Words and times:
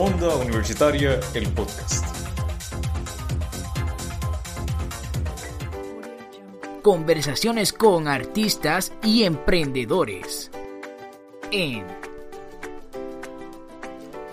Onda 0.00 0.36
Universitaria, 0.36 1.18
el 1.34 1.48
podcast. 1.48 2.06
Conversaciones 6.82 7.72
con 7.72 8.06
artistas 8.06 8.92
y 9.02 9.24
emprendedores. 9.24 10.52
En 11.50 11.84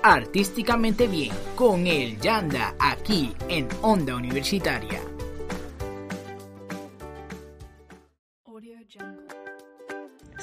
Artísticamente 0.03 1.07
Bien 1.07 1.33
con 1.55 1.87
el 1.87 2.19
Yanda 2.21 2.75
aquí 2.77 3.33
en 3.49 3.67
Onda 3.81 4.15
Universitaria. 4.15 5.01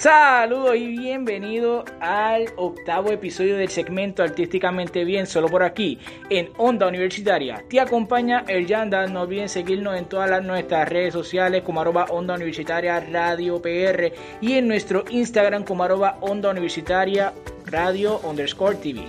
Saludos 0.02 0.74
y 0.74 0.88
bienvenido 0.88 1.84
al 2.00 2.46
octavo 2.56 3.12
episodio 3.12 3.56
del 3.56 3.68
segmento 3.68 4.24
Artísticamente 4.24 5.04
Bien, 5.04 5.28
solo 5.28 5.46
por 5.46 5.62
aquí, 5.62 5.96
en 6.28 6.48
Onda 6.56 6.88
Universitaria. 6.88 7.62
Te 7.70 7.78
acompaña 7.78 8.42
el 8.48 8.66
Yanda, 8.66 9.06
no 9.06 9.20
olviden 9.20 9.48
seguirnos 9.48 9.96
en 9.96 10.06
todas 10.06 10.28
las, 10.28 10.42
nuestras 10.42 10.88
redes 10.88 11.12
sociales 11.12 11.62
como 11.62 11.82
arroba 11.82 12.06
Onda 12.06 12.34
Universitaria 12.34 12.98
Radio 13.12 13.62
PR 13.62 14.12
y 14.40 14.54
en 14.54 14.66
nuestro 14.66 15.04
Instagram 15.08 15.62
como 15.62 15.84
arroba 15.84 16.18
Onda 16.20 16.50
Universitaria 16.50 17.32
Radio 17.66 18.18
underscore 18.24 18.74
TV. 18.78 19.04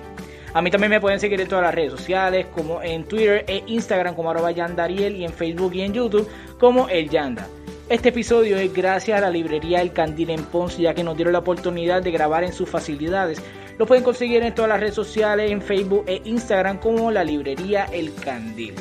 A 0.54 0.62
mí 0.62 0.70
también 0.70 0.92
me 0.92 1.02
pueden 1.02 1.20
seguir 1.20 1.42
en 1.42 1.48
todas 1.48 1.64
las 1.64 1.74
redes 1.74 1.94
sociales, 1.94 2.46
como 2.54 2.84
en 2.84 3.04
Twitter 3.06 3.44
e 3.48 3.64
Instagram 3.66 4.14
como 4.14 4.30
arroba 4.30 4.52
Yandariel 4.52 5.16
y 5.16 5.26
en 5.26 5.34
Facebook 5.34 5.74
y 5.74 5.82
en 5.82 5.94
YouTube 5.94 6.30
como 6.60 6.88
El 6.88 7.10
Yanda. 7.10 7.48
Este 7.90 8.10
episodio 8.10 8.58
es 8.58 8.74
gracias 8.74 9.18
a 9.18 9.22
la 9.22 9.30
librería 9.30 9.82
El 9.82 9.92
Candil 9.92 10.30
en 10.30 10.44
Ponce, 10.46 10.82
ya 10.82 10.94
que 10.94 11.04
nos 11.04 11.18
dieron 11.18 11.34
la 11.34 11.40
oportunidad 11.40 12.02
de 12.02 12.12
grabar 12.12 12.46
en 12.46 12.54
sus 12.54 12.70
facilidades. 12.70 13.42
Lo 13.78 13.86
pueden 13.86 14.06
conseguir 14.06 14.42
en 14.42 14.56
todas 14.56 14.70
las 14.70 14.80
redes 14.80 14.96
sociales, 14.96 15.52
en 15.52 15.62
Facebook 15.62 16.06
e 16.08 16.22
Instagram 16.24 16.80
como 16.80 17.12
la 17.12 17.26
librería 17.26 17.86
El 17.92 18.14
Candil. 18.16 18.76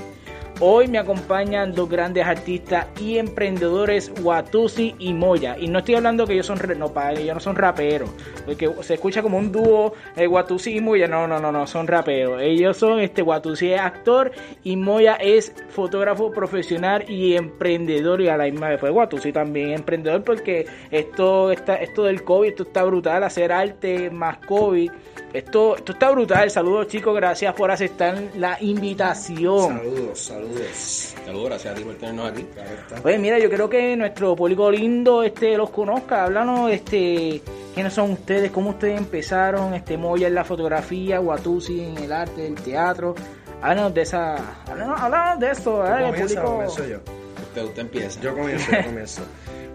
Hoy 0.65 0.87
me 0.87 0.99
acompañan 0.99 1.75
dos 1.75 1.91
grandes 1.91 2.25
artistas 2.25 2.87
y 3.01 3.19
emprendedores, 3.19 4.13
Watusi 4.23 4.95
y 5.01 5.13
Moya. 5.13 5.57
Y 5.59 5.67
no 5.67 5.81
estoy 5.81 5.97
hablando 5.97 6.25
que 6.25 6.35
ellos 6.35 6.47
son 6.47 6.61
no, 6.79 6.93
ellos 7.11 7.35
no 7.35 7.41
son 7.41 7.57
raperos, 7.57 8.09
porque 8.47 8.73
se 8.83 8.95
escucha 8.95 9.23
como 9.23 9.39
un 9.39 9.51
dúo 9.51 9.95
eh, 10.15 10.29
Watusi 10.29 10.77
y 10.77 10.81
Moya. 10.81 11.09
No, 11.09 11.27
no, 11.27 11.41
no, 11.41 11.51
no, 11.51 11.67
son 11.67 11.89
raperos. 11.89 12.41
Ellos 12.41 12.77
son 12.77 13.01
este 13.01 13.23
Watusi 13.23 13.73
es 13.73 13.81
actor 13.81 14.31
y 14.63 14.77
Moya 14.77 15.17
es 15.17 15.53
fotógrafo 15.71 16.31
profesional 16.31 17.11
y 17.11 17.35
emprendedor 17.35 18.21
y 18.21 18.29
a 18.29 18.37
la 18.37 18.45
misma 18.45 18.69
vez 18.69 18.79
pues 18.79 18.93
Watusi 18.93 19.33
también 19.33 19.71
emprendedor 19.71 20.23
porque 20.23 20.67
esto 20.93 21.51
está 21.51 21.75
esto 21.75 22.05
del 22.05 22.23
COVID, 22.23 22.51
esto 22.51 22.63
está 22.63 22.85
brutal, 22.85 23.25
hacer 23.25 23.51
arte 23.51 24.11
más 24.11 24.39
COVID 24.47 24.93
esto, 25.33 25.77
esto 25.77 25.93
está 25.93 26.11
brutal. 26.11 26.51
Saludos 26.51 26.89
chicos, 26.89 27.15
gracias 27.15 27.55
por 27.55 27.71
aceptar 27.71 28.23
la 28.37 28.59
invitación. 28.61 29.79
Saludos, 29.79 30.19
saludos. 30.19 30.52
Saludos, 31.25 31.49
gracias 31.49 31.75
a 31.75 31.77
ti 31.77 31.85
por 31.85 31.95
tenernos 31.95 32.31
aquí. 32.31 32.47
Pues 33.03 33.21
mira, 33.21 33.39
yo 33.39 33.49
creo 33.49 33.69
que 33.69 33.97
nuestro 33.97 34.35
público 34.37 34.71
lindo 34.71 35.23
este 35.23 35.57
los 35.57 35.71
conozca. 35.71 36.25
Háblanos, 36.25 36.71
este, 36.71 37.41
quiénes 37.75 37.93
son 37.93 38.13
ustedes, 38.13 38.51
cómo 38.51 38.71
ustedes 38.71 38.99
empezaron, 38.99 39.75
este 39.75 39.97
Moya 39.97 40.29
en 40.29 40.35
la 40.35 40.45
fotografía, 40.45 41.21
Watusi 41.21 41.81
en 41.81 41.99
el 41.99 42.13
arte, 42.13 42.47
el 42.47 42.55
teatro. 42.55 43.15
Háblanos 43.61 43.95
de 43.95 44.03
esa, 44.03 44.37
háblanos, 44.67 45.39
de 45.39 45.51
esto, 45.51 45.87
¿eh? 45.87 46.07
Comienzo, 46.07 46.43
comienzo 46.43 46.87
yo. 46.87 46.99
Usted, 47.43 47.65
usted 47.65 47.83
empieza. 47.83 48.21
Yo 48.21 48.35
comienzo, 48.35 48.73
yo 48.73 48.85
comienzo. 48.85 49.23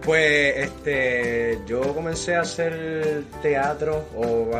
Pues 0.04 0.56
este, 0.56 1.58
yo 1.66 1.94
comencé 1.94 2.34
a 2.36 2.40
hacer 2.40 3.24
teatro 3.42 4.08
o 4.16 4.50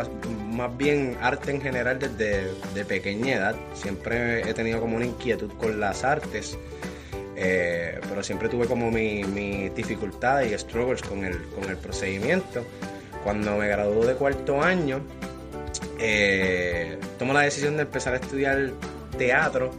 más 0.51 0.77
bien 0.77 1.17
arte 1.23 1.53
en 1.53 1.61
general 1.61 1.99
desde 1.99 2.51
de 2.75 2.85
pequeña 2.85 3.37
edad. 3.37 3.57
Siempre 3.73 4.41
he 4.49 4.53
tenido 4.53 4.81
como 4.81 4.97
una 4.97 5.07
inquietud 5.07 5.51
con 5.59 5.81
las 5.81 6.05
artes, 6.05 6.59
eh, 7.37 7.99
pero 8.09 8.23
siempre 8.23 8.49
tuve 8.49 8.67
como 8.67 8.91
mi, 8.91 9.25
mi 9.25 9.69
dificultad 9.71 10.43
y 10.43 10.59
struggles 10.59 11.03
con 11.03 11.25
el, 11.25 11.41
con 11.49 11.65
el 11.71 11.77
procedimiento. 11.77 12.65
Cuando 13.25 13.57
me 13.57 13.69
gradué 13.69 14.07
de 14.07 14.15
cuarto 14.15 14.61
año, 14.61 15.01
eh, 15.99 16.99
tomo 17.19 17.33
la 17.33 17.43
decisión 17.43 17.77
de 17.77 17.83
empezar 17.83 18.15
a 18.15 18.17
estudiar 18.17 18.71
teatro 19.17 19.71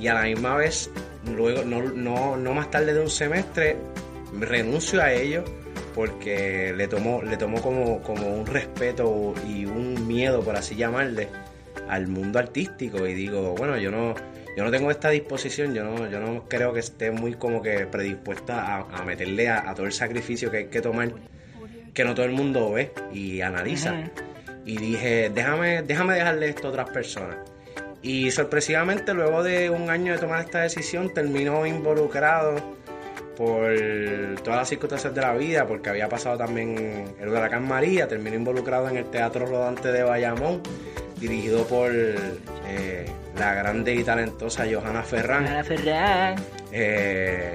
y 0.00 0.08
a 0.08 0.14
la 0.14 0.22
misma 0.22 0.56
vez, 0.56 0.90
luego, 1.36 1.64
no, 1.64 1.82
no, 1.82 2.36
no 2.36 2.54
más 2.54 2.70
tarde 2.70 2.92
de 2.92 3.00
un 3.00 3.10
semestre, 3.10 3.76
renuncio 4.40 5.02
a 5.02 5.12
ello 5.12 5.44
porque 5.94 6.72
le 6.76 6.88
tomó, 6.88 7.22
le 7.22 7.36
tomó 7.36 7.60
como, 7.60 8.02
como 8.02 8.34
un 8.34 8.46
respeto 8.46 9.34
y 9.46 9.66
un 9.66 10.06
miedo, 10.06 10.42
por 10.42 10.56
así 10.56 10.74
llamarle, 10.74 11.28
al 11.88 12.08
mundo 12.08 12.38
artístico. 12.38 13.06
Y 13.06 13.14
digo, 13.14 13.54
bueno, 13.54 13.76
yo 13.76 13.90
no, 13.90 14.14
yo 14.56 14.64
no 14.64 14.70
tengo 14.70 14.90
esta 14.90 15.10
disposición, 15.10 15.74
yo 15.74 15.84
no, 15.84 16.10
yo 16.10 16.20
no 16.20 16.48
creo 16.48 16.72
que 16.72 16.80
esté 16.80 17.10
muy 17.10 17.34
como 17.34 17.62
que 17.62 17.86
predispuesta 17.86 18.78
a, 18.78 19.04
meterle 19.04 19.48
a, 19.48 19.74
todo 19.74 19.86
el 19.86 19.92
sacrificio 19.92 20.50
que 20.50 20.56
hay 20.58 20.66
que 20.66 20.80
tomar, 20.80 21.12
que 21.92 22.04
no 22.04 22.14
todo 22.14 22.26
el 22.26 22.32
mundo 22.32 22.72
ve 22.72 22.92
y 23.12 23.40
analiza. 23.40 24.10
Y 24.64 24.76
dije, 24.78 25.30
déjame, 25.34 25.82
déjame 25.82 26.14
dejarle 26.14 26.48
esto 26.48 26.68
a 26.68 26.70
otras 26.70 26.90
personas. 26.90 27.36
Y 28.00 28.30
sorpresivamente, 28.30 29.14
luego 29.14 29.42
de 29.42 29.70
un 29.70 29.90
año 29.90 30.12
de 30.12 30.18
tomar 30.18 30.40
esta 30.40 30.62
decisión, 30.62 31.12
terminó 31.14 31.66
involucrado 31.66 32.56
por 33.36 33.72
todas 34.42 34.60
las 34.60 34.68
circunstancias 34.68 35.14
de 35.14 35.20
la 35.20 35.34
vida, 35.34 35.66
porque 35.66 35.90
había 35.90 36.08
pasado 36.08 36.36
también 36.38 37.14
el 37.20 37.28
huracán 37.28 37.66
María, 37.66 38.08
terminó 38.08 38.36
involucrado 38.36 38.88
en 38.88 38.96
el 38.96 39.04
Teatro 39.06 39.46
Rodante 39.46 39.92
de 39.92 40.02
Bayamón, 40.02 40.62
dirigido 41.18 41.66
por 41.66 41.90
eh, 41.92 43.06
la 43.38 43.54
grande 43.54 43.94
y 43.94 44.04
talentosa 44.04 44.64
Johanna 44.70 45.02
Ferran. 45.02 45.44
Johanna 45.44 45.64
Ferran. 45.64 46.36
Eh, 46.72 47.54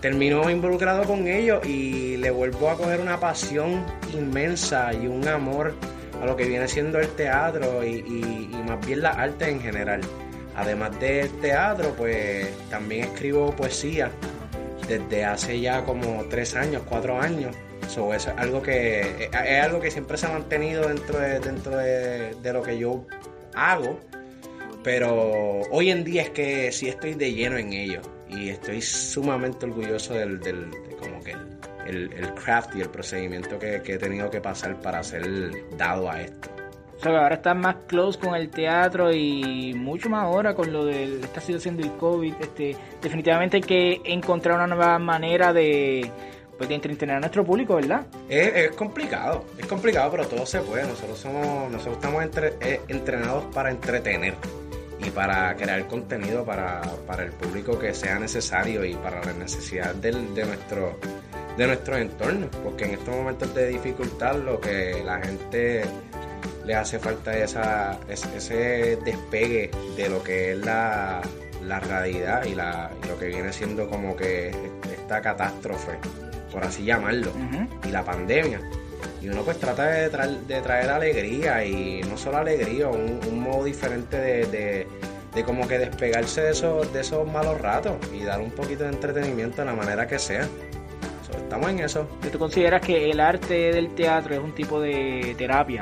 terminó 0.00 0.48
involucrado 0.50 1.04
con 1.04 1.26
ellos 1.26 1.64
y 1.66 2.16
le 2.16 2.30
vuelvo 2.30 2.70
a 2.70 2.76
coger 2.76 3.00
una 3.00 3.18
pasión 3.20 3.84
inmensa 4.12 4.92
y 4.92 5.06
un 5.06 5.26
amor 5.28 5.74
a 6.20 6.26
lo 6.26 6.36
que 6.36 6.44
viene 6.46 6.66
siendo 6.66 6.98
el 6.98 7.08
teatro 7.08 7.84
y, 7.84 7.98
y 7.98 8.62
más 8.68 8.84
bien 8.84 9.02
la 9.02 9.10
arte 9.10 9.48
en 9.48 9.60
general. 9.60 10.00
Además 10.56 10.98
del 10.98 11.30
teatro, 11.40 11.94
pues 11.96 12.48
también 12.68 13.04
escribo 13.04 13.54
poesía 13.54 14.10
desde 14.88 15.24
hace 15.24 15.60
ya 15.60 15.84
como 15.84 16.24
tres 16.28 16.54
años, 16.54 16.82
cuatro 16.88 17.20
años. 17.20 17.54
eso 17.82 18.12
es 18.14 18.26
algo 18.26 18.62
que 18.62 19.28
es 19.30 19.62
algo 19.62 19.80
que 19.80 19.90
siempre 19.90 20.16
se 20.16 20.26
ha 20.26 20.30
mantenido 20.30 20.88
dentro 20.88 21.18
de, 21.18 21.40
dentro 21.40 21.76
de, 21.76 22.52
lo 22.52 22.62
que 22.62 22.78
yo 22.78 23.06
hago. 23.54 24.00
Pero 24.82 25.62
hoy 25.70 25.90
en 25.90 26.04
día 26.04 26.22
es 26.22 26.30
que 26.30 26.72
sí 26.72 26.88
estoy 26.88 27.14
de 27.14 27.32
lleno 27.32 27.58
en 27.58 27.72
ello. 27.72 28.00
Y 28.28 28.50
estoy 28.50 28.82
sumamente 28.82 29.66
orgulloso 29.66 30.14
del, 30.14 30.38
del 30.40 30.70
como 30.98 31.22
que 31.22 31.32
el, 31.86 32.12
el, 32.12 32.34
craft 32.34 32.76
y 32.76 32.82
el 32.82 32.90
procedimiento 32.90 33.58
que, 33.58 33.82
que 33.82 33.94
he 33.94 33.98
tenido 33.98 34.30
que 34.30 34.40
pasar 34.40 34.80
para 34.80 35.02
ser 35.02 35.24
dado 35.76 36.10
a 36.10 36.22
esto. 36.22 36.57
O 36.98 37.00
sea, 37.00 37.12
que 37.12 37.18
ahora 37.18 37.36
estás 37.36 37.56
más 37.56 37.76
close 37.86 38.18
con 38.18 38.34
el 38.34 38.50
teatro 38.50 39.12
y 39.12 39.72
mucho 39.74 40.10
más 40.10 40.24
ahora 40.24 40.54
con 40.54 40.72
lo 40.72 40.84
de 40.84 41.20
esta 41.20 41.40
situación 41.40 41.76
del 41.76 41.92
COVID. 41.92 42.34
Este, 42.40 42.76
definitivamente 43.00 43.58
hay 43.58 43.62
que 43.62 44.00
encontrar 44.04 44.56
una 44.56 44.66
nueva 44.66 44.98
manera 44.98 45.52
de, 45.52 46.10
pues, 46.56 46.68
de 46.68 46.74
entretener 46.74 47.14
a 47.14 47.20
nuestro 47.20 47.44
público, 47.44 47.76
¿verdad? 47.76 48.04
Es, 48.28 48.72
complicado, 48.72 49.44
es 49.56 49.66
complicado, 49.66 50.10
pero 50.10 50.26
todo 50.26 50.44
se 50.44 50.60
puede. 50.60 50.88
Nosotros 50.88 51.20
somos, 51.20 51.70
nosotros 51.70 51.98
estamos 51.98 52.24
eh, 52.60 52.80
entrenados 52.88 53.44
para 53.54 53.70
entretener 53.70 54.34
y 54.98 55.10
para 55.10 55.54
crear 55.54 55.86
contenido 55.86 56.44
para, 56.44 56.82
para, 57.06 57.22
el 57.22 57.30
público 57.30 57.78
que 57.78 57.94
sea 57.94 58.18
necesario 58.18 58.84
y 58.84 58.94
para 58.94 59.24
la 59.24 59.34
necesidad 59.34 59.94
del, 59.94 60.34
de 60.34 60.44
nuestro 60.44 60.98
de 61.56 61.66
nuestro 61.66 61.96
entorno, 61.96 62.46
porque 62.62 62.84
en 62.84 62.92
estos 62.92 63.14
momentos 63.14 63.52
de 63.52 63.66
dificultad 63.68 64.36
lo 64.36 64.60
que 64.60 65.02
la 65.04 65.20
gente 65.20 65.82
le 66.68 66.74
hace 66.74 66.98
falta 66.98 67.34
esa, 67.34 67.98
ese 68.10 68.98
despegue 69.02 69.70
de 69.96 70.08
lo 70.10 70.22
que 70.22 70.52
es 70.52 70.58
la, 70.58 71.22
realidad 71.80 72.44
y, 72.44 72.54
la, 72.54 72.90
lo 73.08 73.18
que 73.18 73.28
viene 73.28 73.54
siendo 73.54 73.88
como 73.88 74.14
que 74.14 74.50
esta 74.92 75.22
catástrofe, 75.22 75.92
por 76.52 76.62
así 76.62 76.84
llamarlo, 76.84 77.32
y 77.86 77.88
la 77.88 78.04
pandemia. 78.04 78.60
Y 79.22 79.30
uno 79.30 79.44
pues 79.44 79.58
trata 79.58 79.86
de, 79.86 80.10
de 80.10 80.60
traer 80.60 80.90
alegría 80.90 81.64
y 81.64 82.02
no 82.02 82.18
solo 82.18 82.36
alegría, 82.36 82.88
un, 82.88 83.40
modo 83.40 83.64
diferente 83.64 84.18
de, 84.18 84.86
de, 85.34 85.44
como 85.44 85.66
que 85.66 85.78
despegarse 85.78 86.42
de 86.42 86.50
esos, 86.50 86.92
de 86.92 87.00
esos 87.00 87.26
malos 87.26 87.58
ratos 87.62 87.96
y 88.12 88.24
dar 88.24 88.42
un 88.42 88.50
poquito 88.50 88.84
de 88.84 88.90
entretenimiento 88.90 89.62
de 89.62 89.64
la 89.64 89.74
manera 89.74 90.06
que 90.06 90.18
sea. 90.18 90.46
estamos 91.34 91.70
en 91.70 91.78
eso. 91.78 92.06
¿Tú 92.30 92.38
consideras 92.38 92.82
que 92.82 93.10
el 93.10 93.20
arte 93.20 93.72
del 93.72 93.94
teatro 93.94 94.34
es 94.34 94.40
un 94.40 94.54
tipo 94.54 94.78
de 94.82 95.34
terapia? 95.38 95.80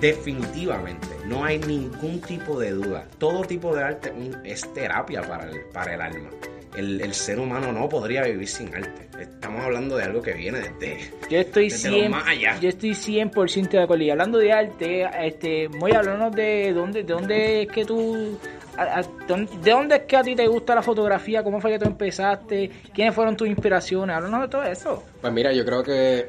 Definitivamente, 0.00 1.08
no 1.26 1.44
hay 1.44 1.58
ningún 1.58 2.20
tipo 2.20 2.58
de 2.58 2.70
duda. 2.70 3.06
Todo 3.18 3.42
tipo 3.44 3.74
de 3.74 3.82
arte 3.82 4.12
es 4.44 4.72
terapia 4.72 5.22
para 5.22 5.44
el, 5.50 5.60
para 5.72 5.94
el 5.94 6.00
alma. 6.00 6.30
el, 6.76 7.14
ser 7.14 7.40
humano 7.40 7.72
no 7.72 7.88
podría 7.88 8.22
vivir 8.22 8.46
sin 8.46 8.74
arte. 8.74 9.08
Estamos 9.20 9.64
hablando 9.64 9.96
de 9.96 10.04
algo 10.04 10.22
que 10.22 10.34
viene 10.34 10.60
desde, 10.60 11.10
yo 11.28 11.38
estoy 11.38 11.70
100, 11.70 12.12
Yo 12.60 12.68
estoy 12.68 12.90
100% 12.90 13.70
de 13.70 13.82
acuerdo. 13.82 14.04
Y 14.04 14.10
hablando 14.10 14.38
de 14.38 14.52
arte, 14.52 15.08
este, 15.26 15.68
voy 15.68 15.92
a 15.92 15.98
hablarnos 15.98 16.34
de 16.34 16.72
dónde, 16.72 17.02
de 17.02 17.12
dónde 17.12 17.62
es 17.62 17.68
que 17.68 17.84
tú 17.84 18.38
¿De 19.60 19.70
dónde 19.72 19.96
es 19.96 20.02
que 20.02 20.16
a 20.16 20.22
ti 20.22 20.36
te 20.36 20.46
gusta 20.46 20.74
la 20.74 20.82
fotografía? 20.82 21.42
¿Cómo 21.42 21.60
fue 21.60 21.72
que 21.72 21.78
tú 21.80 21.86
empezaste? 21.86 22.70
¿Quiénes 22.94 23.12
fueron 23.12 23.36
tus 23.36 23.48
inspiraciones? 23.48 24.16
Háblanos 24.16 24.42
de 24.42 24.48
todo 24.48 24.62
eso. 24.62 25.02
Pues 25.20 25.32
mira, 25.32 25.52
yo 25.52 25.64
creo 25.64 25.82
que 25.82 26.28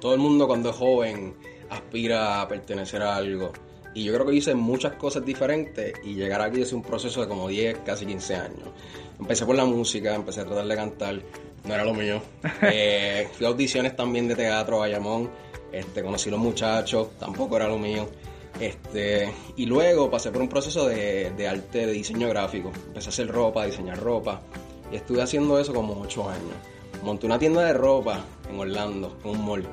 todo 0.00 0.14
el 0.14 0.20
mundo 0.20 0.46
cuando 0.46 0.70
es 0.70 0.76
joven 0.76 1.34
aspira 1.70 2.40
a 2.40 2.48
pertenecer 2.48 3.02
a 3.02 3.16
algo. 3.16 3.52
Y 3.94 4.04
yo 4.04 4.14
creo 4.14 4.26
que 4.26 4.34
hice 4.34 4.54
muchas 4.54 4.92
cosas 4.94 5.24
diferentes 5.24 5.94
y 6.04 6.14
llegar 6.14 6.40
aquí 6.40 6.62
es 6.62 6.72
un 6.72 6.82
proceso 6.82 7.20
de 7.20 7.28
como 7.28 7.48
10, 7.48 7.78
casi 7.84 8.06
15 8.06 8.34
años. 8.36 8.68
Empecé 9.18 9.44
por 9.44 9.56
la 9.56 9.64
música, 9.64 10.14
empecé 10.14 10.42
a 10.42 10.44
tratar 10.44 10.66
de 10.66 10.76
cantar, 10.76 11.22
no 11.64 11.74
era 11.74 11.84
lo 11.84 11.94
mío. 11.94 12.22
Eh, 12.62 13.28
fui 13.32 13.46
a 13.46 13.48
audiciones 13.48 13.96
también 13.96 14.28
de 14.28 14.36
teatro, 14.36 14.78
Bayamón, 14.78 15.30
este, 15.72 16.02
conocí 16.02 16.28
a 16.28 16.32
los 16.32 16.40
muchachos, 16.40 17.08
tampoco 17.18 17.56
era 17.56 17.66
lo 17.68 17.78
mío. 17.78 18.08
Este, 18.60 19.32
y 19.56 19.66
luego 19.66 20.10
pasé 20.10 20.30
por 20.30 20.42
un 20.42 20.48
proceso 20.48 20.86
de, 20.88 21.30
de 21.30 21.48
arte, 21.48 21.86
de 21.86 21.92
diseño 21.92 22.28
gráfico. 22.28 22.72
Empecé 22.88 23.08
a 23.08 23.10
hacer 23.10 23.28
ropa, 23.28 23.62
a 23.62 23.66
diseñar 23.66 23.98
ropa. 23.98 24.40
Y 24.92 24.96
estuve 24.96 25.22
haciendo 25.22 25.58
eso 25.58 25.72
como 25.72 26.00
8 26.00 26.30
años. 26.30 26.54
Monté 27.02 27.26
una 27.26 27.38
tienda 27.38 27.64
de 27.64 27.72
ropa 27.72 28.24
en 28.50 28.58
Orlando, 28.58 29.16
en 29.24 29.30
un 29.30 29.44
mall. 29.44 29.68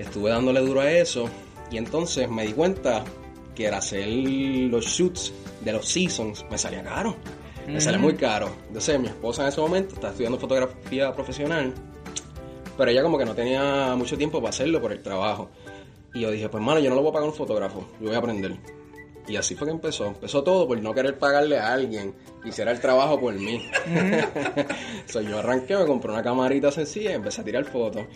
Estuve 0.00 0.30
dándole 0.30 0.60
duro 0.60 0.80
a 0.80 0.90
eso. 0.90 1.28
Y 1.70 1.76
entonces 1.76 2.28
me 2.28 2.46
di 2.46 2.52
cuenta 2.52 3.04
que 3.54 3.66
era 3.66 3.78
hacer 3.78 4.08
los 4.08 4.86
shoots 4.86 5.32
de 5.64 5.72
los 5.72 5.86
seasons 5.86 6.44
me 6.50 6.56
salía 6.56 6.82
caro. 6.82 7.16
Me 7.66 7.80
salía 7.80 8.00
muy 8.00 8.14
caro. 8.14 8.50
Entonces 8.68 8.98
mi 8.98 9.06
esposa 9.08 9.42
en 9.42 9.48
ese 9.48 9.60
momento 9.60 9.94
estaba 9.94 10.10
estudiando 10.10 10.38
fotografía 10.38 11.12
profesional. 11.12 11.72
Pero 12.76 12.90
ella 12.90 13.02
como 13.02 13.18
que 13.18 13.26
no 13.26 13.34
tenía 13.34 13.94
mucho 13.94 14.16
tiempo 14.16 14.38
para 14.38 14.48
hacerlo 14.50 14.80
por 14.80 14.92
el 14.92 15.02
trabajo. 15.02 15.50
Y 16.14 16.20
yo 16.20 16.30
dije, 16.30 16.48
pues 16.48 16.64
mano, 16.64 16.80
yo 16.80 16.88
no 16.88 16.96
lo 16.96 17.02
voy 17.02 17.10
a 17.10 17.12
pagar 17.12 17.28
un 17.28 17.34
fotógrafo, 17.34 17.86
yo 18.00 18.06
voy 18.06 18.16
a 18.16 18.18
aprender. 18.18 18.56
Y 19.28 19.36
así 19.36 19.54
fue 19.54 19.66
que 19.66 19.72
empezó. 19.72 20.06
Empezó 20.06 20.42
todo 20.42 20.66
por 20.66 20.80
no 20.80 20.92
querer 20.92 21.18
pagarle 21.18 21.58
a 21.58 21.72
alguien 21.72 22.14
que 22.42 22.48
hiciera 22.48 22.72
el 22.72 22.80
trabajo 22.80 23.20
por 23.20 23.34
mí. 23.34 23.62
so, 25.06 25.20
yo 25.20 25.38
arranqué, 25.38 25.76
me 25.76 25.86
compré 25.86 26.10
una 26.10 26.22
camarita 26.22 26.72
sencilla 26.72 27.12
y 27.12 27.14
empecé 27.14 27.42
a 27.42 27.44
tirar 27.44 27.64
fotos. 27.64 28.06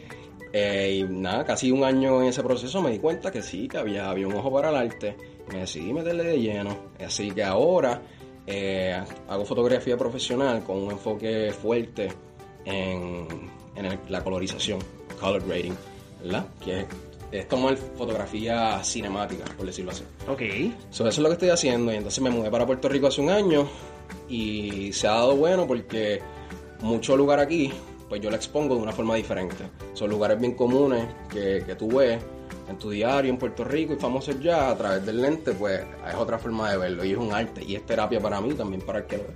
Eh, 0.56 1.00
y 1.00 1.02
nada, 1.02 1.44
casi 1.44 1.72
un 1.72 1.82
año 1.82 2.22
en 2.22 2.28
ese 2.28 2.40
proceso 2.44 2.80
me 2.80 2.92
di 2.92 3.00
cuenta 3.00 3.32
que 3.32 3.42
sí, 3.42 3.66
que 3.66 3.76
había, 3.76 4.08
había 4.08 4.28
un 4.28 4.34
ojo 4.34 4.52
para 4.52 4.70
el 4.70 4.76
arte. 4.76 5.16
Me 5.52 5.58
decidí 5.58 5.92
meterle 5.92 6.22
de 6.22 6.40
lleno. 6.40 6.76
Así 7.04 7.32
que 7.32 7.42
ahora 7.42 8.00
eh, 8.46 9.02
hago 9.28 9.44
fotografía 9.44 9.96
profesional 9.96 10.62
con 10.62 10.76
un 10.76 10.92
enfoque 10.92 11.50
fuerte 11.50 12.08
en, 12.64 13.26
en 13.74 13.98
la 14.08 14.22
colorización, 14.22 14.78
color 15.18 15.44
grading, 15.44 15.76
¿verdad? 16.22 16.46
Que 16.64 16.86
es 17.32 17.48
tomar 17.48 17.76
fotografía 17.76 18.80
cinemática, 18.84 19.44
por 19.56 19.66
decirlo 19.66 19.90
así. 19.90 20.04
Ok. 20.28 20.42
eso 20.88 21.08
es 21.08 21.18
lo 21.18 21.30
que 21.30 21.32
estoy 21.32 21.48
haciendo. 21.48 21.92
Y 21.92 21.96
entonces 21.96 22.22
me 22.22 22.30
mudé 22.30 22.48
para 22.48 22.64
Puerto 22.64 22.88
Rico 22.88 23.08
hace 23.08 23.20
un 23.20 23.30
año 23.30 23.66
y 24.28 24.92
se 24.92 25.08
ha 25.08 25.14
dado 25.14 25.34
bueno 25.34 25.66
porque 25.66 26.22
mucho 26.80 27.16
lugar 27.16 27.40
aquí, 27.40 27.72
pues 28.14 28.22
yo 28.22 28.30
lo 28.30 28.36
expongo 28.36 28.76
de 28.76 28.82
una 28.82 28.92
forma 28.92 29.16
diferente. 29.16 29.64
Son 29.92 30.08
lugares 30.08 30.38
bien 30.38 30.54
comunes 30.54 31.04
que, 31.28 31.64
que 31.66 31.74
tú 31.74 31.96
ves 31.96 32.22
en 32.68 32.78
tu 32.78 32.90
diario 32.90 33.28
en 33.28 33.38
Puerto 33.38 33.64
Rico 33.64 33.92
y 33.92 33.96
famosos 33.96 34.38
ya 34.38 34.70
a 34.70 34.76
través 34.76 35.04
del 35.04 35.20
lente, 35.20 35.50
pues 35.50 35.80
es 36.08 36.14
otra 36.14 36.38
forma 36.38 36.70
de 36.70 36.76
verlo 36.76 37.04
y 37.04 37.10
es 37.10 37.18
un 37.18 37.34
arte 37.34 37.64
y 37.64 37.74
es 37.74 37.84
terapia 37.84 38.20
para 38.20 38.40
mí 38.40 38.54
también 38.54 38.82
para 38.82 39.00
el 39.00 39.06
que 39.06 39.16
lo 39.16 39.24
ve. 39.24 39.34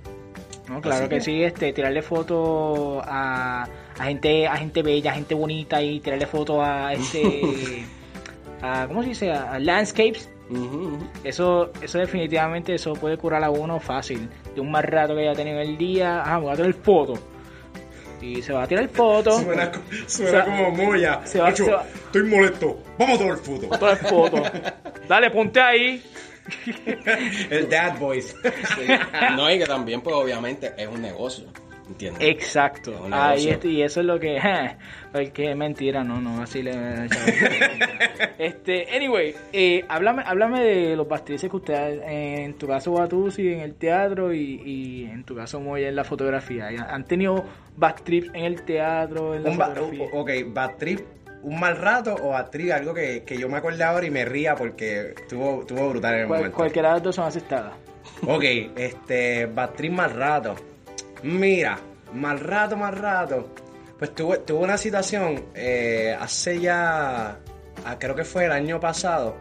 No, 0.69 0.79
claro 0.79 1.09
que, 1.09 1.19
sí, 1.19 1.43
este, 1.43 1.73
tirarle 1.73 2.01
fotos 2.01 3.03
a, 3.05 3.67
a, 3.97 4.05
gente, 4.05 4.47
a 4.47 4.55
gente 4.55 4.81
bella, 4.81 5.11
a 5.11 5.15
gente 5.15 5.35
bonita 5.35 5.81
y 5.81 5.99
tirarle 5.99 6.25
fotos 6.25 6.59
a 6.61 6.93
este, 6.93 7.83
a, 8.61 8.87
¿cómo 8.87 9.03
se 9.03 9.09
dice? 9.09 9.29
A 9.33 9.59
landscapes. 9.59 10.29
Eso, 11.25 11.71
eso 11.81 11.97
definitivamente, 11.97 12.75
eso 12.75 12.93
puede 12.93 13.17
curar 13.17 13.43
a 13.43 13.49
uno 13.49 13.77
fácil. 13.81 14.29
De 14.55 14.61
un 14.61 14.71
mal 14.71 14.83
rato 14.83 15.15
que 15.15 15.27
haya 15.27 15.35
tenido 15.35 15.59
el 15.59 15.77
día, 15.77 16.23
ah, 16.23 16.37
voy 16.37 16.53
a 16.53 16.55
tirar 16.55 16.73
foto. 16.75 17.19
Y 18.21 18.41
se 18.41 18.53
va 18.53 18.63
a 18.63 18.67
tirar 18.67 18.87
foto. 18.89 19.39
Suena, 19.39 19.71
suena 20.07 20.45
como 20.45 20.71
moya. 20.71 21.21
Se 21.25 21.39
va, 21.39 21.49
Estoy 21.49 22.23
molesto. 22.23 22.83
Vamos 22.97 23.15
a 23.15 23.19
tomar 23.19 23.37
foto. 23.37 23.73
A 23.73 23.79
tomar 23.79 23.97
foto. 23.97 24.43
Dale, 25.07 25.31
ponte 25.31 25.59
ahí. 25.59 26.03
el 27.49 27.69
dad 27.69 27.97
voice. 27.97 28.35
No, 29.35 29.51
y 29.51 29.59
que 29.59 29.65
también, 29.65 30.01
pues 30.01 30.15
obviamente, 30.15 30.73
es 30.77 30.87
un 30.87 31.01
negocio. 31.01 31.45
Exacto. 32.19 33.07
y 33.63 33.81
eso 33.81 33.99
es 33.99 34.05
lo 34.05 34.19
que. 34.19 34.39
porque 35.11 35.51
es 35.51 35.55
mentira, 35.55 36.03
no, 36.03 36.21
no, 36.21 36.41
así 36.41 36.61
le. 36.61 36.71
este, 38.37 38.87
anyway, 38.95 39.35
eh, 39.53 39.83
háblame, 39.87 40.23
háblame 40.25 40.63
de 40.63 40.95
los 40.95 41.07
backtrips 41.07 41.41
que 41.41 41.55
ustedes, 41.55 42.01
en 42.05 42.53
tu 42.55 42.67
caso 42.67 42.91
Batusi 42.93 43.53
en 43.53 43.61
el 43.61 43.75
teatro 43.75 44.33
y, 44.33 45.07
en 45.11 45.23
tu 45.23 45.35
caso 45.35 45.59
Moya 45.59 45.89
en 45.89 45.95
la 45.95 46.03
fotografía. 46.03 46.69
¿Han 46.89 47.05
tenido 47.05 47.43
backtrips 47.77 48.29
en 48.33 48.45
el 48.45 48.61
teatro, 48.63 49.35
en 49.35 49.43
la 49.43 49.51
fotografía? 49.51 50.07
ok, 50.13 50.31
backtrip 50.47 50.99
un 51.41 51.59
mal 51.59 51.77
rato 51.77 52.15
o 52.15 52.35
actriz, 52.35 52.71
algo 52.71 52.93
que, 52.93 53.23
yo 53.39 53.47
me 53.49 53.57
acuerdo 53.57 53.85
ahora 53.85 54.05
y 54.05 54.11
me 54.11 54.25
ría 54.25 54.55
porque 54.55 55.13
estuvo, 55.17 55.61
estuvo 55.61 55.89
brutal 55.89 56.15
en 56.15 56.21
el 56.21 56.27
momento. 56.27 56.57
Cualquiera 56.57 56.89
de 56.89 56.93
las 56.95 57.03
dos 57.03 57.15
son 57.15 57.25
aceptadas. 57.25 57.73
Ok, 58.27 58.43
este, 58.75 59.49
actriz 59.55 59.91
mal 59.91 60.11
rato. 60.11 60.55
Mira, 61.23 61.79
mal 62.13 62.39
rato, 62.39 62.77
mal 62.77 62.95
rato. 62.95 63.53
Pues 63.97 64.15
tuve, 64.15 64.41
una 64.53 64.77
situación 64.77 65.45
eh, 65.53 66.15
hace 66.19 66.59
ya, 66.59 67.39
ah, 67.85 67.99
creo 67.99 68.15
que 68.15 68.23
fue 68.23 68.45
el 68.45 68.51
año 68.51 68.79
pasado. 68.79 69.35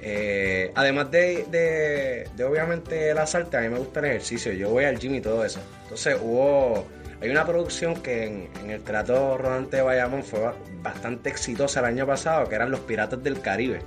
Eh, 0.00 0.70
además 0.76 1.10
de, 1.10 1.44
de, 1.50 2.28
de, 2.36 2.44
obviamente 2.44 3.10
el 3.10 3.18
asalto, 3.18 3.58
a 3.58 3.62
mí 3.62 3.68
me 3.68 3.78
gusta 3.78 4.00
el 4.00 4.06
ejercicio. 4.06 4.52
Yo 4.52 4.70
voy 4.70 4.84
al 4.84 4.98
gym 4.98 5.16
y 5.16 5.20
todo 5.20 5.44
eso. 5.44 5.60
Entonces 5.82 6.16
hubo 6.22 6.86
hay 7.20 7.30
una 7.30 7.44
producción 7.44 8.00
que 8.00 8.26
en, 8.26 8.70
el 8.70 8.82
Trato 8.82 9.36
Rodante 9.36 9.78
de 9.78 9.82
Bayamón 9.82 10.22
fue 10.22 10.52
bastante 10.82 11.28
exitosa 11.30 11.80
el 11.80 11.86
año 11.86 12.06
pasado, 12.06 12.48
que 12.48 12.54
eran 12.54 12.70
Los 12.70 12.80
Piratas 12.80 13.22
del 13.22 13.40
Caribe. 13.40 13.80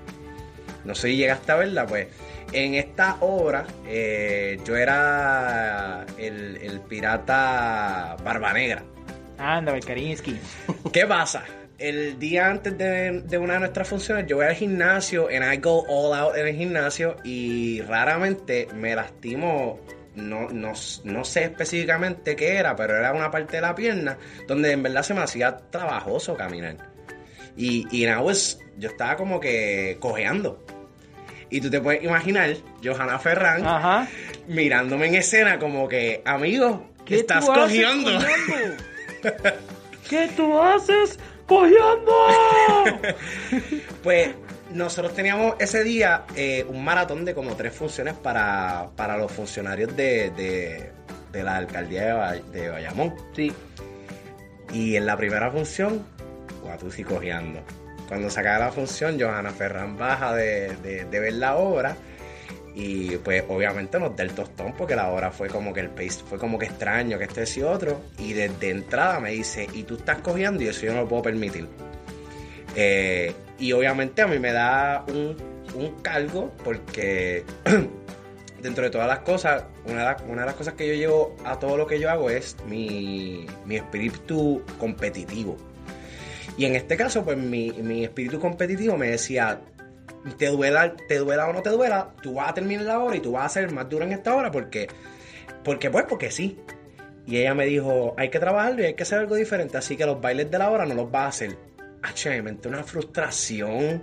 No 0.85 0.95
sé 0.95 1.09
si 1.09 1.17
llegaste 1.17 1.51
a 1.51 1.55
verla, 1.55 1.85
pues. 1.85 2.07
En 2.53 2.73
esta 2.73 3.17
obra, 3.21 3.65
eh, 3.87 4.59
yo 4.65 4.75
era 4.75 6.05
el, 6.17 6.81
pirata 6.87 8.17
Barba 8.23 8.53
Negra. 8.53 8.83
Anda, 9.37 9.79
Karinsky. 9.79 10.37
¿Qué 10.91 11.05
pasa? 11.05 11.43
El 11.77 12.19
día 12.19 12.49
antes 12.49 12.77
de, 12.77 13.21
de, 13.21 13.37
una 13.37 13.53
de 13.53 13.59
nuestras 13.61 13.87
funciones, 13.87 14.27
yo 14.27 14.35
voy 14.35 14.45
al 14.45 14.55
gimnasio, 14.55 15.29
and 15.29 15.51
I 15.51 15.57
go 15.57 15.83
all 15.87 16.13
out 16.13 16.35
en 16.35 16.47
el 16.47 16.55
gimnasio, 16.55 17.15
y 17.23 17.81
raramente 17.81 18.67
me 18.75 18.95
lastimo 18.95 19.79
no, 20.15 20.49
no, 20.49 20.73
no, 21.03 21.23
sé 21.23 21.43
específicamente 21.45 22.35
qué 22.35 22.55
era, 22.57 22.75
pero 22.75 22.97
era 22.97 23.13
una 23.13 23.31
parte 23.31 23.57
de 23.57 23.61
la 23.61 23.73
pierna 23.75 24.17
donde 24.47 24.71
en 24.71 24.83
verdad 24.83 25.03
se 25.03 25.13
me 25.13 25.21
hacía 25.21 25.57
trabajoso 25.69 26.35
caminar. 26.35 26.77
Y, 27.55 27.87
y 27.91 28.05
yo 28.77 28.89
estaba 28.89 29.15
como 29.15 29.39
que 29.39 29.97
cojeando. 29.99 30.63
Y 31.51 31.59
tú 31.59 31.69
te 31.69 31.81
puedes 31.81 32.01
imaginar, 32.01 32.55
Johanna 32.81 33.19
Ferran, 33.19 34.07
mirándome 34.47 35.07
en 35.07 35.15
escena 35.15 35.59
como 35.59 35.89
que, 35.89 36.21
amigo, 36.25 36.89
¿qué 37.05 37.19
estás 37.19 37.45
cogiendo? 37.45 38.09
¿Qué 40.09 40.29
tú 40.35 40.59
haces 40.61 41.19
cogiendo? 41.45 42.13
pues 44.03 44.29
nosotros 44.73 45.13
teníamos 45.13 45.55
ese 45.59 45.83
día 45.83 46.23
eh, 46.37 46.65
un 46.69 46.85
maratón 46.85 47.25
de 47.25 47.35
como 47.35 47.53
tres 47.57 47.75
funciones 47.75 48.13
para, 48.13 48.89
los 49.17 49.29
funcionarios 49.29 49.93
de, 49.95 50.89
la 51.33 51.57
alcaldía 51.57 52.41
de, 52.49 52.69
Bayamón. 52.69 53.13
Sí. 53.35 53.51
Y 54.73 54.95
en 54.95 55.05
la 55.05 55.17
primera 55.17 55.51
función, 55.51 56.05
Guatusi 56.63 57.03
cojeando. 57.03 57.61
Cuando 58.11 58.29
se 58.29 58.41
acaba 58.41 58.65
la 58.65 58.71
función, 58.73 59.17
Johanna 59.17 59.51
Ferran 59.51 59.95
baja 59.95 60.35
de, 60.35 61.07
ver 61.09 61.31
la 61.31 61.55
obra 61.55 61.95
y 62.75 63.15
pues 63.15 63.45
obviamente 63.47 63.97
nos 64.01 64.17
da 64.17 64.25
el 64.25 64.33
tostón 64.33 64.73
porque 64.73 64.97
la 64.97 65.09
obra 65.11 65.31
fue 65.31 65.47
como 65.47 65.71
que 65.71 65.79
el 65.79 65.91
pace 65.91 66.21
fue 66.29 66.37
como 66.37 66.59
que 66.59 66.65
extraño, 66.65 67.17
que 67.17 67.23
este 67.23 67.45
y 67.57 67.63
otro. 67.63 68.01
Y 68.19 68.33
desde 68.33 68.71
entrada 68.71 69.21
me 69.21 69.31
dice, 69.31 69.65
y 69.73 69.83
tú 69.83 69.95
estás 69.95 70.17
cojeando 70.17 70.61
y 70.61 70.67
eso 70.67 70.87
yo 70.87 70.93
no 70.93 71.03
lo 71.03 71.07
puedo 71.07 71.21
permitir. 71.21 71.69
Eh, 72.75 73.33
y 73.57 73.71
obviamente 73.71 74.21
a 74.21 74.27
mí 74.27 74.39
me 74.39 74.51
da 74.51 75.05
un, 75.07 75.37
cargo 76.01 76.51
porque 76.65 77.45
dentro 78.61 78.83
de 78.83 78.89
todas 78.89 79.07
las 79.07 79.19
cosas, 79.19 79.63
una 79.85 80.15
de, 80.15 80.45
las 80.45 80.55
cosas 80.55 80.73
que 80.73 80.85
yo 80.85 80.95
llevo 80.95 81.37
a 81.45 81.57
todo 81.59 81.77
lo 81.77 81.87
que 81.87 81.97
yo 81.97 82.09
hago 82.09 82.29
es 82.29 82.57
mi, 82.67 83.47
espíritu 83.69 84.63
competitivo. 84.77 85.70
Y 86.57 86.65
en 86.65 86.75
este 86.75 86.97
caso, 86.97 87.23
pues 87.23 87.37
mi, 87.37 88.03
espíritu 88.03 88.39
competitivo 88.39 88.97
me 88.97 89.11
decía, 89.11 89.61
te 90.37 90.47
duela, 90.47 90.95
te 91.07 91.17
duela 91.17 91.47
o 91.47 91.53
no 91.53 91.61
te 91.61 91.69
duela, 91.69 92.13
tú 92.21 92.35
vas 92.35 92.49
a 92.49 92.53
terminar 92.53 92.85
la 92.85 92.99
hora 92.99 93.15
y 93.15 93.19
tú 93.19 93.31
vas 93.31 93.45
a 93.45 93.49
ser 93.49 93.71
más 93.71 93.89
duro 93.89 94.05
en 94.05 94.11
esta 94.11 94.35
hora 94.35 94.51
porque, 94.51 94.87
porque 95.63 95.89
pues, 95.89 96.05
porque 96.07 96.31
sí. 96.31 96.57
Y 97.25 97.37
ella 97.37 97.53
me 97.53 97.65
dijo, 97.65 98.15
hay 98.17 98.29
que 98.29 98.39
trabajarlo 98.39 98.81
y 98.81 98.85
hay 98.85 98.93
que 98.95 99.03
hacer 99.03 99.19
algo 99.19 99.35
diferente, 99.35 99.77
así 99.77 99.95
que 99.95 100.05
los 100.05 100.19
bailes 100.19 100.51
de 100.51 100.57
la 100.57 100.69
hora 100.69 100.85
no 100.85 100.95
los 100.95 101.09
vas 101.09 101.23
a 101.23 101.27
hacer. 101.27 101.57
H, 102.03 102.41
me 102.41 102.57
una 102.65 102.83
frustración 102.83 104.01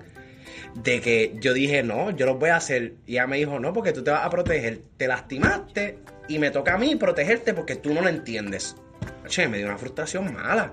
de 0.75 1.01
que 1.01 1.37
yo 1.41 1.53
dije, 1.53 1.83
no, 1.83 2.11
yo 2.11 2.27
los 2.27 2.39
voy 2.39 2.51
a 2.51 2.57
hacer. 2.57 2.95
Y 3.07 3.13
ella 3.13 3.27
me 3.27 3.39
dijo, 3.39 3.59
no, 3.59 3.73
porque 3.73 3.93
tú 3.93 4.03
te 4.03 4.11
vas 4.11 4.25
a 4.25 4.31
proteger. 4.31 4.83
Te 4.97 5.09
lastimaste 5.09 5.99
y 6.29 6.39
me 6.39 6.51
toca 6.51 6.75
a 6.75 6.79
mí 6.79 6.95
protegerte 6.97 7.55
porque 7.55 7.77
tú 7.77 7.93
no 7.93 8.01
lo 8.01 8.09
entiendes. 8.09 8.77
Che, 9.27 9.49
me 9.49 9.59
dio 9.59 9.67
una 9.67 9.79
frustración 9.79 10.33
mala. 10.33 10.73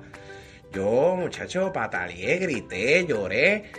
Yo, 0.72 1.15
muchacho, 1.15 1.72
pataleé, 1.72 2.38
grité, 2.38 3.05
lloré. 3.05 3.72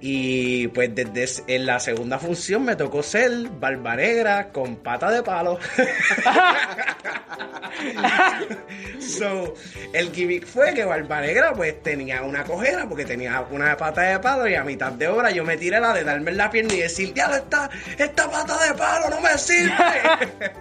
Y 0.00 0.68
pues 0.68 0.94
desde 0.94 1.54
en 1.54 1.66
la 1.66 1.78
segunda 1.80 2.18
función 2.18 2.64
me 2.64 2.76
tocó 2.76 3.02
ser 3.02 3.30
barba 3.58 3.96
negra 3.96 4.50
con 4.50 4.76
pata 4.76 5.10
de 5.10 5.22
palo. 5.22 5.58
so, 9.00 9.54
el 9.92 10.12
gimmick 10.12 10.46
fue 10.46 10.72
que 10.74 10.84
barba 10.84 11.20
negra 11.20 11.52
pues 11.54 11.82
tenía 11.82 12.22
una 12.22 12.44
cojera 12.44 12.88
porque 12.88 13.04
tenía 13.04 13.44
una 13.50 13.76
pata 13.76 14.02
de 14.02 14.18
palo 14.18 14.48
y 14.48 14.54
a 14.54 14.64
mitad 14.64 14.92
de 14.92 15.08
hora 15.08 15.30
yo 15.30 15.44
me 15.44 15.56
tiré 15.56 15.80
la 15.80 15.94
de 15.94 16.04
darme 16.04 16.32
en 16.32 16.36
la 16.36 16.50
pierna 16.50 16.74
y 16.74 16.80
decir, 16.80 17.14
diablo, 17.14 17.36
esta, 17.36 17.70
esta 17.96 18.30
pata 18.30 18.66
de 18.66 18.74
palo 18.74 19.08
no 19.08 19.20
me 19.20 19.38
sirve. 19.38 19.72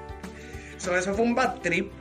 so, 0.78 0.96
eso 0.96 1.14
fue 1.14 1.26
un 1.26 1.36
bad 1.36 1.60
trip 1.62 1.92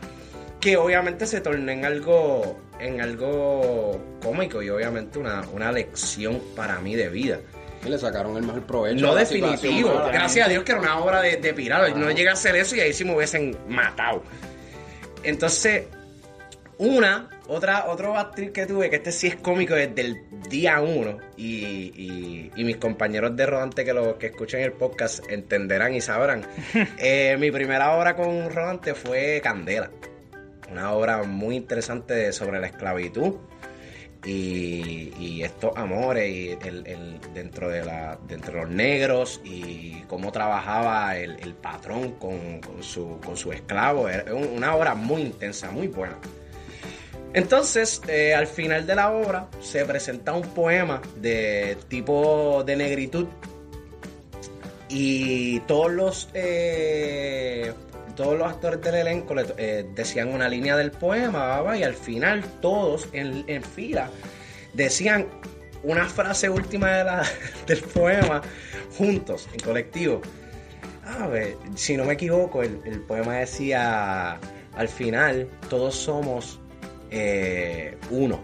que 0.60 0.76
obviamente 0.76 1.26
se 1.26 1.40
tornó 1.42 1.72
en 1.72 1.84
algo, 1.84 2.56
en 2.84 3.00
algo 3.00 3.98
cómico 4.22 4.62
y 4.62 4.68
obviamente 4.68 5.18
una, 5.18 5.42
una 5.52 5.72
lección 5.72 6.40
para 6.54 6.78
mí 6.80 6.94
de 6.94 7.08
vida. 7.08 7.40
Y 7.84 7.88
le 7.88 7.98
sacaron 7.98 8.36
el 8.36 8.42
mejor 8.42 8.62
provecho. 8.66 9.06
No 9.06 9.14
definitivo. 9.14 9.90
Gracias 10.06 10.46
a 10.46 10.50
Dios 10.50 10.64
que 10.64 10.72
era 10.72 10.80
una 10.80 10.98
obra 10.98 11.20
de, 11.20 11.36
de 11.36 11.54
pirata. 11.54 11.88
No 11.90 12.10
llega 12.10 12.30
a 12.30 12.34
hacer 12.34 12.56
eso 12.56 12.76
y 12.76 12.80
ahí 12.80 12.92
sí 12.92 13.04
me 13.04 13.14
hubiesen 13.14 13.56
matado. 13.68 14.22
Entonces, 15.22 15.84
una, 16.78 17.30
otra, 17.46 17.86
otro 17.86 18.16
actriz 18.18 18.50
que 18.52 18.66
tuve, 18.66 18.90
que 18.90 18.96
este 18.96 19.12
sí 19.12 19.28
es 19.28 19.36
cómico 19.36 19.74
desde 19.74 20.00
el 20.02 20.16
día 20.50 20.80
uno, 20.80 21.18
y, 21.36 22.50
y, 22.54 22.64
mis 22.64 22.76
compañeros 22.76 23.36
de 23.36 23.46
Rodante 23.46 23.84
que 23.84 23.92
lo 23.92 24.18
que 24.18 24.26
escuchen 24.26 24.60
el 24.60 24.72
podcast 24.72 25.22
entenderán 25.30 25.94
y 25.94 26.00
sabrán. 26.00 26.46
Eh, 26.98 27.36
mi 27.38 27.50
primera 27.50 27.96
obra 27.96 28.16
con 28.16 28.50
Rodante 28.50 28.94
fue 28.94 29.40
Candela 29.42 29.90
una 30.70 30.92
obra 30.92 31.22
muy 31.22 31.56
interesante 31.56 32.32
sobre 32.32 32.60
la 32.60 32.66
esclavitud 32.68 33.34
y, 34.24 35.42
estos 35.42 35.76
amores 35.76 36.58
dentro, 37.34 37.68
de 37.68 38.52
los 38.52 38.70
negros 38.70 39.40
y 39.44 40.02
cómo 40.08 40.32
trabajaba 40.32 41.16
el, 41.16 41.54
patrón 41.54 42.12
con, 42.12 42.60
su, 42.80 43.18
con 43.24 43.36
su 43.36 43.52
esclavo. 43.52 44.08
Era 44.08 44.34
una 44.34 44.74
obra 44.74 44.94
muy 44.94 45.22
intensa, 45.22 45.70
muy 45.70 45.88
buena. 45.88 46.18
Entonces, 47.34 48.00
eh, 48.06 48.32
al 48.32 48.46
final 48.46 48.86
de 48.86 48.94
la 48.94 49.10
obra 49.10 49.48
se 49.60 49.84
presenta 49.84 50.32
un 50.32 50.48
poema 50.54 51.02
de 51.16 51.76
tipo 51.88 52.62
de 52.64 52.76
negritud 52.76 53.26
y 54.88 55.58
todos 55.60 55.92
los 55.92 56.28
eh, 56.32 57.72
todos 58.14 58.38
los 58.38 58.48
actores 58.48 58.80
del 58.82 58.94
elenco 58.94 59.34
eh, 59.56 59.86
decían 59.94 60.32
una 60.32 60.48
línea 60.48 60.76
del 60.76 60.90
poema, 60.90 61.62
y 61.76 61.82
al 61.82 61.94
final 61.94 62.42
todos 62.60 63.08
en, 63.12 63.62
fila 63.62 64.10
decían 64.72 65.26
una 65.82 66.08
frase 66.08 66.48
última 66.48 66.90
de 66.90 67.22
del 67.66 67.80
poema 67.80 68.42
juntos, 68.96 69.48
en 69.52 69.60
colectivo. 69.60 70.22
A 71.06 71.26
ver, 71.26 71.56
si 71.74 71.96
no 71.96 72.04
me 72.04 72.14
equivoco, 72.14 72.62
el, 72.62 73.00
poema 73.06 73.36
decía, 73.36 74.38
al 74.74 74.88
final 74.88 75.48
todos 75.68 75.94
somos 75.94 76.60
eh, 77.10 77.96
uno, 78.10 78.40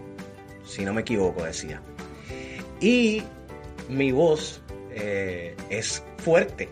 si 0.65 0.85
no 0.85 0.93
me 0.93 1.00
equivoco, 1.00 1.43
decía. 1.43 1.81
Y 2.81 3.23
mi 3.89 4.12
voz 4.12 4.62
eh, 4.93 5.55
es 5.71 6.03
fuerte, 6.19 6.69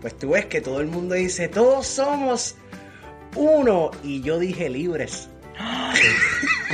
pues 0.00 0.18
tú 0.18 0.30
ves 0.30 0.46
que 0.46 0.60
todo 0.60 0.80
el 0.80 0.86
mundo 0.86 1.14
dice, 1.14 1.48
todos 1.48 1.86
somos 1.86 2.56
uno. 3.36 3.90
Y 4.02 4.22
yo 4.22 4.38
dije 4.38 4.68
libres. 4.68 5.28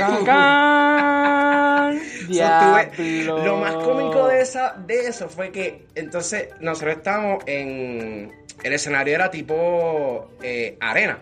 lo 3.25 3.57
más 3.57 3.75
cómico 3.75 4.27
de, 4.27 4.41
esa, 4.41 4.75
de 4.87 5.07
eso 5.07 5.29
fue 5.29 5.51
que 5.51 5.85
entonces 5.95 6.49
nosotros 6.59 6.97
estábamos 6.97 7.43
en... 7.45 8.31
El 8.63 8.73
escenario 8.73 9.15
era 9.15 9.31
tipo 9.31 10.31
eh, 10.41 10.77
arena. 10.79 11.19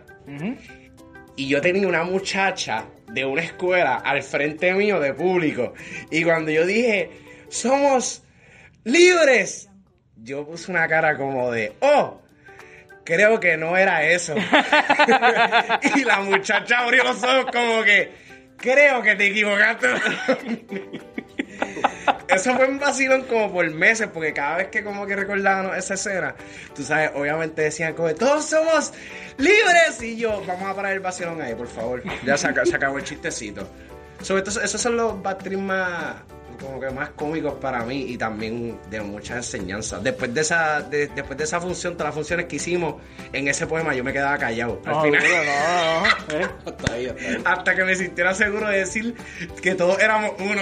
Y 1.35 1.47
yo 1.47 1.61
tenía 1.61 1.87
una 1.87 2.03
muchacha 2.03 2.85
de 3.07 3.25
una 3.25 3.41
escuela 3.41 3.95
al 3.95 4.21
frente 4.23 4.73
mío 4.73 4.99
de 4.99 5.13
público. 5.13 5.73
Y 6.11 6.23
cuando 6.23 6.51
yo 6.51 6.65
dije, 6.65 7.09
somos 7.47 8.23
libres, 8.83 9.68
yo 10.23 10.45
puse 10.45 10.71
una 10.71 10.87
cara 10.87 11.17
como 11.17 11.51
de, 11.51 11.73
oh, 11.81 12.21
creo 13.03 13.39
que 13.39 13.57
no 13.57 13.75
era 13.77 14.03
eso. 14.03 14.35
y 15.95 16.03
la 16.03 16.19
muchacha 16.21 16.79
abrió 16.79 17.03
los 17.03 17.23
ojos 17.23 17.45
como 17.51 17.83
que, 17.83 18.11
creo 18.57 19.01
que 19.01 19.15
te 19.15 19.27
equivocaste. 19.27 19.87
Eso 22.27 22.55
fue 22.55 22.67
un 22.67 22.79
vacilón 22.79 23.23
como 23.23 23.51
por 23.51 23.69
meses, 23.71 24.07
porque 24.13 24.33
cada 24.33 24.57
vez 24.57 24.67
que 24.67 24.83
como 24.83 25.05
que 25.07 25.15
recordábamos 25.15 25.75
esa 25.77 25.95
escena, 25.95 26.35
tú 26.75 26.83
sabes, 26.83 27.11
obviamente 27.15 27.63
decían 27.63 27.93
como, 27.93 28.13
todos 28.13 28.45
somos 28.45 28.93
libres. 29.37 30.01
Y 30.01 30.17
yo, 30.17 30.43
vamos 30.45 30.69
a 30.69 30.75
parar 30.75 30.93
el 30.93 30.99
vacilón 30.99 31.41
ahí, 31.41 31.55
por 31.55 31.67
favor. 31.67 32.03
Ya 32.25 32.37
se, 32.37 32.47
acabó 32.47 32.99
el 32.99 33.03
chistecito. 33.03 33.67
Sobre 34.21 34.43
todo, 34.43 34.61
esos 34.61 34.79
son 34.79 34.97
los 34.97 35.17
más 35.17 36.15
como 36.59 36.79
que 36.79 36.89
más 36.89 37.09
cómicos 37.11 37.55
para 37.55 37.83
mí 37.83 38.05
y 38.09 38.17
también 38.17 38.79
de 38.89 39.01
muchas 39.01 39.37
enseñanzas. 39.37 40.03
Después 40.03 40.33
de 40.33 40.41
esa, 40.41 40.81
después 40.81 41.37
de 41.37 41.43
esa 41.43 41.59
función, 41.59 41.93
todas 41.93 42.07
las 42.07 42.15
funciones 42.15 42.45
que 42.47 42.57
hicimos 42.57 42.95
en 43.33 43.47
ese 43.47 43.67
poema, 43.67 43.93
yo 43.95 44.03
me 44.03 44.13
quedaba 44.13 44.37
callado. 44.37 44.81
Al 44.85 45.01
final. 45.01 45.23
¿eh? 46.31 46.47
hasta, 46.65 46.93
ahí, 46.93 47.15
hasta, 47.45 47.75
que 47.75 47.83
me 47.83 47.95
sintiera 47.95 48.33
seguro 48.33 48.67
de 48.69 48.79
decir 48.79 49.15
que 49.61 49.75
todos 49.75 49.99
éramos 49.99 50.31
uno. 50.39 50.61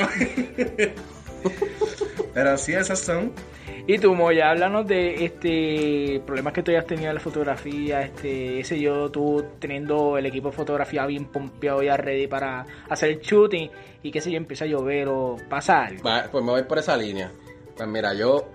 Pero 2.34 2.58
sí, 2.58 2.74
esas 2.74 3.00
son. 3.00 3.34
Y 3.90 4.00
tú, 4.00 4.14
Moya, 4.14 4.50
háblanos 4.50 4.86
de 4.86 5.24
este 5.24 6.22
problemas 6.26 6.52
que 6.52 6.62
tú 6.62 6.72
hayas 6.72 6.86
tenido 6.86 7.08
en 7.08 7.16
la 7.16 7.22
fotografía, 7.22 8.02
este, 8.02 8.60
ese 8.60 8.78
yo, 8.82 9.10
tú 9.10 9.42
teniendo 9.60 10.18
el 10.18 10.26
equipo 10.26 10.50
de 10.50 10.58
fotografía 10.58 11.06
bien 11.06 11.24
pompeado 11.24 11.82
ya 11.82 11.96
ready 11.96 12.28
para 12.28 12.66
hacer 12.90 13.12
el 13.12 13.22
shooting 13.22 13.72
y 14.04 14.12
qué 14.12 14.20
sé 14.20 14.30
yo, 14.30 14.36
empieza 14.36 14.66
a 14.66 14.68
llover 14.68 15.08
o 15.08 15.38
pasa 15.50 15.86
algo. 15.86 16.04
pues 16.04 16.44
me 16.44 16.52
voy 16.52 16.64
por 16.64 16.80
esa 16.80 16.98
línea. 16.98 17.32
Pues 17.78 17.88
mira, 17.88 18.14
yo, 18.14 18.50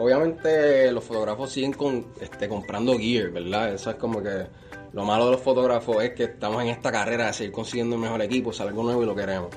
obviamente 0.00 0.90
los 0.90 1.04
fotógrafos 1.04 1.52
siguen 1.52 1.74
con, 1.74 2.08
este, 2.20 2.48
comprando 2.48 2.98
gear, 2.98 3.30
¿verdad? 3.30 3.74
Eso 3.74 3.90
es 3.90 3.96
como 3.96 4.20
que 4.20 4.46
lo 4.92 5.04
malo 5.04 5.26
de 5.26 5.30
los 5.30 5.40
fotógrafos 5.40 6.02
es 6.02 6.10
que 6.10 6.24
estamos 6.24 6.60
en 6.60 6.70
esta 6.70 6.90
carrera 6.90 7.26
de 7.26 7.32
seguir 7.34 7.52
consiguiendo 7.52 7.94
el 7.94 8.02
mejor 8.02 8.20
equipo, 8.20 8.52
sale 8.52 8.70
algo 8.70 8.82
nuevo 8.82 9.04
y 9.04 9.06
lo 9.06 9.14
queremos. 9.14 9.50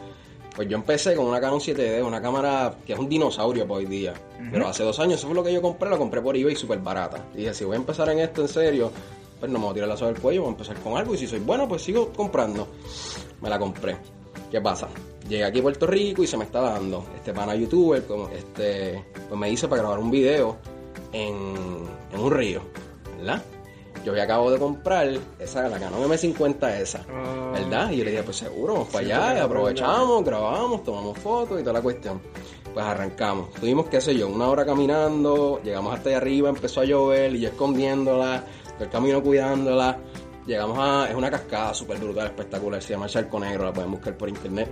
Pues 0.55 0.69
yo 0.69 0.77
empecé 0.77 1.15
con 1.15 1.25
una 1.25 1.41
Canon 1.41 1.59
7D, 1.59 2.05
una 2.05 2.21
cámara 2.21 2.73
que 2.85 2.93
es 2.93 2.99
un 2.99 3.09
dinosaurio 3.09 3.67
por 3.67 3.79
hoy 3.79 3.85
día. 3.85 4.13
Pero 4.51 4.67
hace 4.67 4.83
dos 4.83 4.99
años, 4.99 5.15
eso 5.15 5.27
fue 5.27 5.35
lo 5.35 5.43
que 5.43 5.51
yo 5.51 5.61
compré, 5.61 5.89
lo 5.89 5.97
compré 5.97 6.21
por 6.21 6.37
eBay 6.37 6.55
súper 6.55 6.79
barata. 6.79 7.25
Y 7.33 7.39
dije, 7.39 7.53
si 7.53 7.65
voy 7.65 7.75
a 7.75 7.79
empezar 7.79 8.09
en 8.09 8.19
esto 8.19 8.41
en 8.41 8.47
serio, 8.47 8.91
pues 9.39 9.51
no 9.51 9.59
me 9.59 9.65
voy 9.65 9.71
a 9.71 9.73
tirar 9.73 9.89
la 9.89 9.97
soga 9.97 10.13
del 10.13 10.21
cuello, 10.21 10.41
voy 10.41 10.49
a 10.49 10.51
empezar 10.51 10.77
con 10.77 10.97
algo. 10.97 11.13
Y 11.13 11.17
si 11.17 11.27
soy 11.27 11.39
bueno, 11.39 11.67
pues 11.67 11.81
sigo 11.81 12.13
comprando. 12.13 12.69
Me 13.41 13.49
la 13.49 13.59
compré. 13.59 13.97
¿Qué 14.49 14.61
pasa? 14.61 14.87
Llegué 15.27 15.43
aquí 15.43 15.59
a 15.59 15.63
Puerto 15.63 15.87
Rico 15.87 16.23
y 16.23 16.27
se 16.27 16.37
me 16.37 16.45
está 16.45 16.61
dando. 16.61 17.05
Este 17.15 17.33
pana 17.33 17.55
youtuber, 17.55 18.05
como 18.05 18.29
este, 18.29 19.03
pues 19.27 19.39
me 19.39 19.49
hice 19.49 19.67
para 19.67 19.81
grabar 19.81 19.99
un 19.99 20.11
video 20.11 20.57
en, 21.11 21.55
en 22.13 22.19
un 22.19 22.31
río, 22.31 22.61
¿verdad? 23.17 23.43
Yo 24.05 24.11
había 24.11 24.25
acabo 24.25 24.51
de 24.51 24.59
comprar 24.59 25.09
esa, 25.39 25.67
la 25.67 25.79
Canon 25.79 26.07
M50 26.07 26.79
esa, 26.79 27.03
ah. 27.09 27.51
¿verdad? 27.53 27.89
Y 27.89 27.97
yo 27.97 28.03
le 28.05 28.11
dije, 28.11 28.21
pues 28.21 28.37
seguro, 28.37 28.73
vamos 28.73 28.89
para 28.89 29.03
allá, 29.03 29.43
aprovechamos, 29.43 30.23
grabamos, 30.23 30.83
tomamos 30.83 31.17
fotos 31.17 31.59
y 31.59 31.63
toda 31.63 31.73
la 31.73 31.81
cuestión. 31.81 32.21
Pues 32.71 32.85
arrancamos. 32.85 33.51
Tuvimos, 33.53 33.87
qué 33.87 33.99
sé 33.99 34.15
yo, 34.15 34.27
una 34.27 34.47
hora 34.47 34.63
caminando, 34.63 35.59
llegamos 35.63 35.95
hasta 35.95 36.09
allá 36.09 36.17
arriba, 36.17 36.49
empezó 36.49 36.81
a 36.81 36.85
llover 36.85 37.35
y 37.35 37.39
yo 37.39 37.49
escondiéndola, 37.49 38.43
el 38.79 38.89
camino 38.89 39.23
cuidándola. 39.23 39.97
Llegamos 40.45 40.77
a, 40.79 41.09
es 41.09 41.15
una 41.15 41.31
cascada 41.31 41.73
súper 41.73 41.97
brutal, 41.97 42.27
espectacular, 42.27 42.83
se 42.83 42.93
llama 42.93 43.07
Charco 43.07 43.39
Negro, 43.39 43.65
la 43.65 43.73
pueden 43.73 43.89
buscar 43.89 44.15
por 44.15 44.29
internet. 44.29 44.69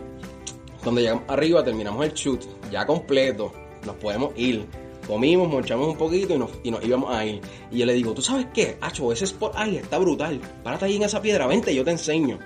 Donde 0.84 1.02
llegamos 1.02 1.24
arriba, 1.28 1.64
terminamos 1.64 2.06
el 2.06 2.14
shoot, 2.14 2.44
ya 2.70 2.86
completo, 2.86 3.52
nos 3.84 3.96
podemos 3.96 4.32
ir 4.36 4.68
comimos, 5.08 5.48
monchamos 5.50 5.88
un 5.88 5.98
poquito 5.98 6.34
y 6.36 6.38
nos, 6.38 6.50
y 6.64 6.72
nos 6.72 6.84
íbamos 6.84 7.16
a 7.16 7.26
ir. 7.26 7.42
Y 7.72 7.80
yo 7.80 7.86
le 7.86 7.94
digo, 7.94 8.14
¿tú 8.14 8.22
sabes 8.22 8.48
qué? 8.54 8.78
Hacho, 8.82 9.12
ese 9.12 9.26
spot 9.26 9.54
ahí 9.56 9.78
está 9.78 9.98
brutal. 9.98 10.40
Párate 10.64 10.86
ahí 10.86 10.96
en 10.96 11.04
esa 11.04 11.22
piedra, 11.22 11.48
vente, 11.48 11.74
yo 11.74 11.84
te 11.84 11.92
enseño. 11.92 12.40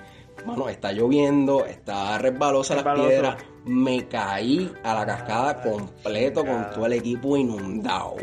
Mano, 0.46 0.68
está 0.68 0.92
lloviendo, 0.92 1.66
está 1.66 2.16
resbalosa 2.18 2.76
la 2.76 2.94
piedra. 2.94 3.36
Me 3.64 4.06
caí 4.06 4.72
a 4.84 4.94
la 4.94 5.04
cascada 5.04 5.60
completo 5.62 6.44
con 6.44 6.70
todo 6.70 6.86
el 6.86 6.92
equipo 6.94 7.36
inundado. 7.36 8.14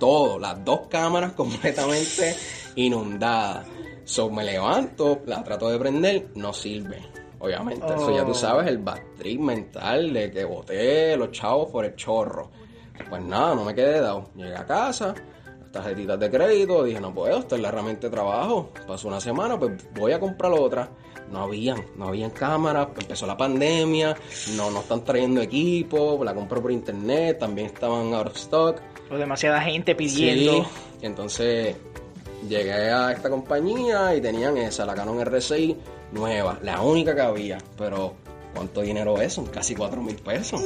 Todo, 0.00 0.38
las 0.38 0.62
dos 0.64 0.88
cámaras 0.88 1.32
completamente 1.36 2.34
inundadas. 2.76 3.66
So 4.04 4.28
me 4.30 4.44
levanto, 4.44 5.20
la 5.26 5.42
trato 5.42 5.70
de 5.70 5.78
prender, 5.78 6.30
no 6.34 6.52
sirve. 6.52 6.98
Obviamente, 7.38 7.86
eso 7.86 8.14
ya 8.14 8.24
tú 8.24 8.30
Oh. 8.32 8.34
sabes, 8.34 8.66
el 8.68 8.78
batriz 8.78 9.38
mental 9.38 10.12
de 10.12 10.30
que 10.30 10.44
boté 10.44 11.16
los 11.16 11.30
chavos 11.30 11.70
por 11.70 11.84
el 11.84 11.94
chorro. 11.94 12.50
Pues 13.08 13.22
nada, 13.22 13.54
no 13.54 13.64
me 13.64 13.74
quedé 13.74 14.00
dado. 14.00 14.30
Llegué 14.34 14.56
a 14.56 14.64
casa, 14.64 15.14
tarjetitas 15.72 16.18
de 16.18 16.30
crédito, 16.30 16.84
dije, 16.84 17.00
no 17.00 17.12
puedo, 17.12 17.38
esta 17.38 17.56
es 17.56 17.62
la 17.62 17.68
herramienta 17.68 18.06
de 18.06 18.10
trabajo. 18.10 18.70
Pasó 18.86 19.08
una 19.08 19.20
semana, 19.20 19.58
pues 19.58 19.72
voy 19.94 20.12
a 20.12 20.20
comprar 20.20 20.52
otra. 20.52 20.88
No 21.30 21.40
habían, 21.40 21.84
no 21.96 22.08
habían 22.08 22.30
cámaras, 22.30 22.88
empezó 22.98 23.26
la 23.26 23.36
pandemia, 23.36 24.14
no, 24.56 24.70
no 24.70 24.80
están 24.80 25.04
trayendo 25.04 25.40
equipo, 25.40 26.22
la 26.22 26.34
compré 26.34 26.60
por 26.60 26.70
internet, 26.70 27.38
también 27.38 27.68
estaban 27.68 28.12
out 28.14 28.26
of 28.28 28.36
stock. 28.36 28.80
O 29.10 29.16
demasiada 29.16 29.60
gente 29.62 29.94
pidiendo. 29.94 30.64
Sí, 30.64 30.68
entonces 31.02 31.76
llegué 32.48 32.72
a 32.72 33.12
esta 33.12 33.30
compañía 33.30 34.14
y 34.14 34.20
tenían 34.20 34.56
esa, 34.58 34.84
la 34.84 34.94
Canon 34.94 35.18
R6 35.18 35.76
nueva, 36.12 36.58
la 36.62 36.80
única 36.82 37.14
que 37.14 37.22
había. 37.22 37.58
Pero, 37.76 38.14
¿cuánto 38.54 38.82
dinero 38.82 39.20
es? 39.20 39.32
Son 39.32 39.46
casi 39.46 39.74
4 39.74 40.00
mil 40.02 40.16
pesos. 40.16 40.62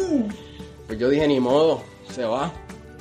Pues 0.87 0.99
yo 0.99 1.09
dije, 1.09 1.27
ni 1.29 1.41
modo, 1.41 1.83
se 2.11 2.25
va. 2.25 2.53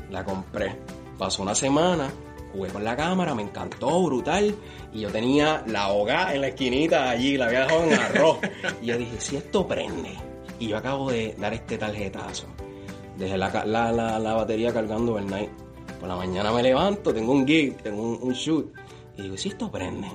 La 0.09 0.23
compré. 0.23 0.75
Pasó 1.17 1.41
una 1.41 1.55
semana, 1.55 2.09
jugué 2.53 2.69
con 2.69 2.83
la 2.83 2.95
cámara, 2.95 3.33
me 3.35 3.43
encantó, 3.43 4.03
brutal. 4.03 4.55
Y 4.93 5.01
yo 5.01 5.09
tenía 5.09 5.63
la 5.67 5.83
ahogada 5.83 6.33
en 6.33 6.41
la 6.41 6.47
esquinita 6.47 7.09
allí, 7.09 7.37
la 7.37 7.47
había 7.47 7.61
dejado 7.61 7.83
en 7.83 7.93
arroz. 7.93 8.37
y 8.81 8.85
yo 8.85 8.97
dije, 8.97 9.19
si 9.19 9.37
esto 9.37 9.67
prende, 9.67 10.15
y 10.59 10.67
yo 10.67 10.77
acabo 10.77 11.11
de 11.11 11.35
dar 11.37 11.53
este 11.53 11.77
tarjetazo, 11.77 12.47
dejé 13.17 13.37
la, 13.37 13.49
la, 13.65 13.91
la, 13.91 14.19
la 14.19 14.33
batería 14.33 14.73
cargando 14.73 15.13
overnight. 15.13 15.49
Por 15.99 16.07
la 16.07 16.15
mañana 16.15 16.51
me 16.51 16.61
levanto, 16.61 17.13
tengo 17.13 17.31
un 17.31 17.47
gig, 17.47 17.77
tengo 17.81 18.01
un, 18.01 18.19
un 18.21 18.33
shoot. 18.33 18.71
Y 19.17 19.23
digo, 19.23 19.37
si 19.37 19.49
esto 19.49 19.71
prende, 19.71 20.07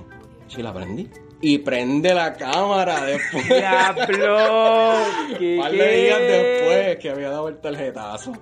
si 0.46 0.62
la 0.62 0.72
prendí. 0.72 1.08
Y 1.40 1.58
prende 1.58 2.14
la 2.14 2.34
cámara 2.34 3.04
después. 3.04 3.48
¡Diablo! 3.48 4.94
¿Qué, 5.38 5.54
Un 5.56 5.62
par 5.62 5.72
de 5.72 6.02
días 6.02 6.20
después 6.20 6.96
que 6.98 7.10
había 7.10 7.30
dado 7.30 7.48
el 7.48 7.60
tarjetazo. 7.60 8.32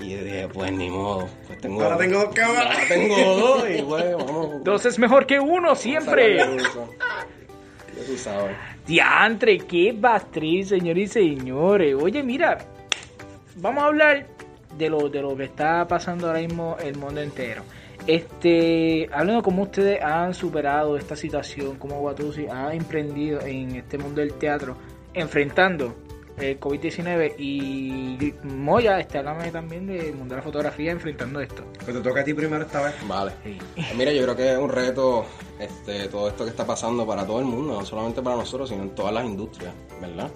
Y 0.00 0.10
yo 0.10 0.24
dije, 0.24 0.48
pues 0.52 0.72
ni 0.72 0.90
modo. 0.90 1.28
Pues 1.46 1.60
tengo 1.60 1.82
Ahora 1.82 1.98
tengo 1.98 2.20
dos 2.20 2.34
cámaras. 2.34 2.76
Ahora 2.76 2.88
tengo 2.88 3.16
dos 3.16 3.64
y 3.70 3.82
pues 3.82 4.16
vamos. 4.16 4.64
Dos 4.64 4.86
es 4.86 4.98
mejor 4.98 5.26
que 5.26 5.40
uno 5.40 5.74
siempre. 5.74 6.38
Sacarle 6.38 6.62
uso. 6.62 6.90
Ya 7.96 8.06
tú 8.06 8.16
sabes. 8.16 8.56
Diantre, 8.86 9.58
qué 9.58 9.92
bastriz, 9.92 10.68
señores 10.68 11.10
y 11.10 11.12
señores. 11.12 11.96
Oye, 12.00 12.22
mira, 12.22 12.58
vamos 13.56 13.82
a 13.82 13.86
hablar 13.86 14.26
de 14.76 14.88
lo, 14.88 15.08
de 15.08 15.20
lo 15.20 15.36
que 15.36 15.44
está 15.44 15.86
pasando 15.88 16.28
ahora 16.28 16.40
mismo 16.40 16.76
el 16.80 16.96
mundo 16.96 17.20
entero. 17.20 17.62
Este, 18.06 19.08
hablando 19.12 19.42
cómo 19.42 19.64
ustedes 19.64 20.02
han 20.02 20.32
superado 20.32 20.96
esta 20.96 21.16
situación, 21.16 21.76
cómo 21.76 22.00
Watusi 22.00 22.46
ha 22.46 22.72
emprendido 22.72 23.40
en 23.40 23.76
este 23.76 23.98
mundo 23.98 24.20
del 24.20 24.32
teatro, 24.34 24.76
enfrentando 25.12 25.94
el 26.40 26.60
COVID-19 26.60 27.34
y 27.38 28.34
Moya, 28.44 28.98
este, 29.00 29.18
háblame 29.18 29.50
también 29.50 29.86
del 29.86 30.14
mundo 30.14 30.34
de 30.34 30.40
la 30.40 30.42
fotografía 30.42 30.92
enfrentando 30.92 31.40
esto. 31.40 31.64
Pues 31.84 31.96
te 31.96 32.00
toca 32.00 32.20
a 32.20 32.24
ti 32.24 32.34
primero 32.34 32.64
esta 32.64 32.82
vez. 32.82 32.94
Vale. 33.06 33.32
Sí. 33.44 33.58
Pues 33.74 33.94
Mira, 33.96 34.12
yo 34.12 34.22
creo 34.22 34.36
que 34.36 34.52
es 34.52 34.58
un 34.58 34.68
reto 34.68 35.24
este, 35.58 36.08
todo 36.08 36.28
esto 36.28 36.44
que 36.44 36.50
está 36.50 36.66
pasando 36.66 37.06
para 37.06 37.26
todo 37.26 37.40
el 37.40 37.46
mundo, 37.46 37.74
no 37.74 37.84
solamente 37.84 38.22
para 38.22 38.36
nosotros, 38.36 38.68
sino 38.68 38.82
en 38.82 38.94
todas 38.94 39.12
las 39.12 39.24
industrias, 39.24 39.72
¿verdad? 40.00 40.30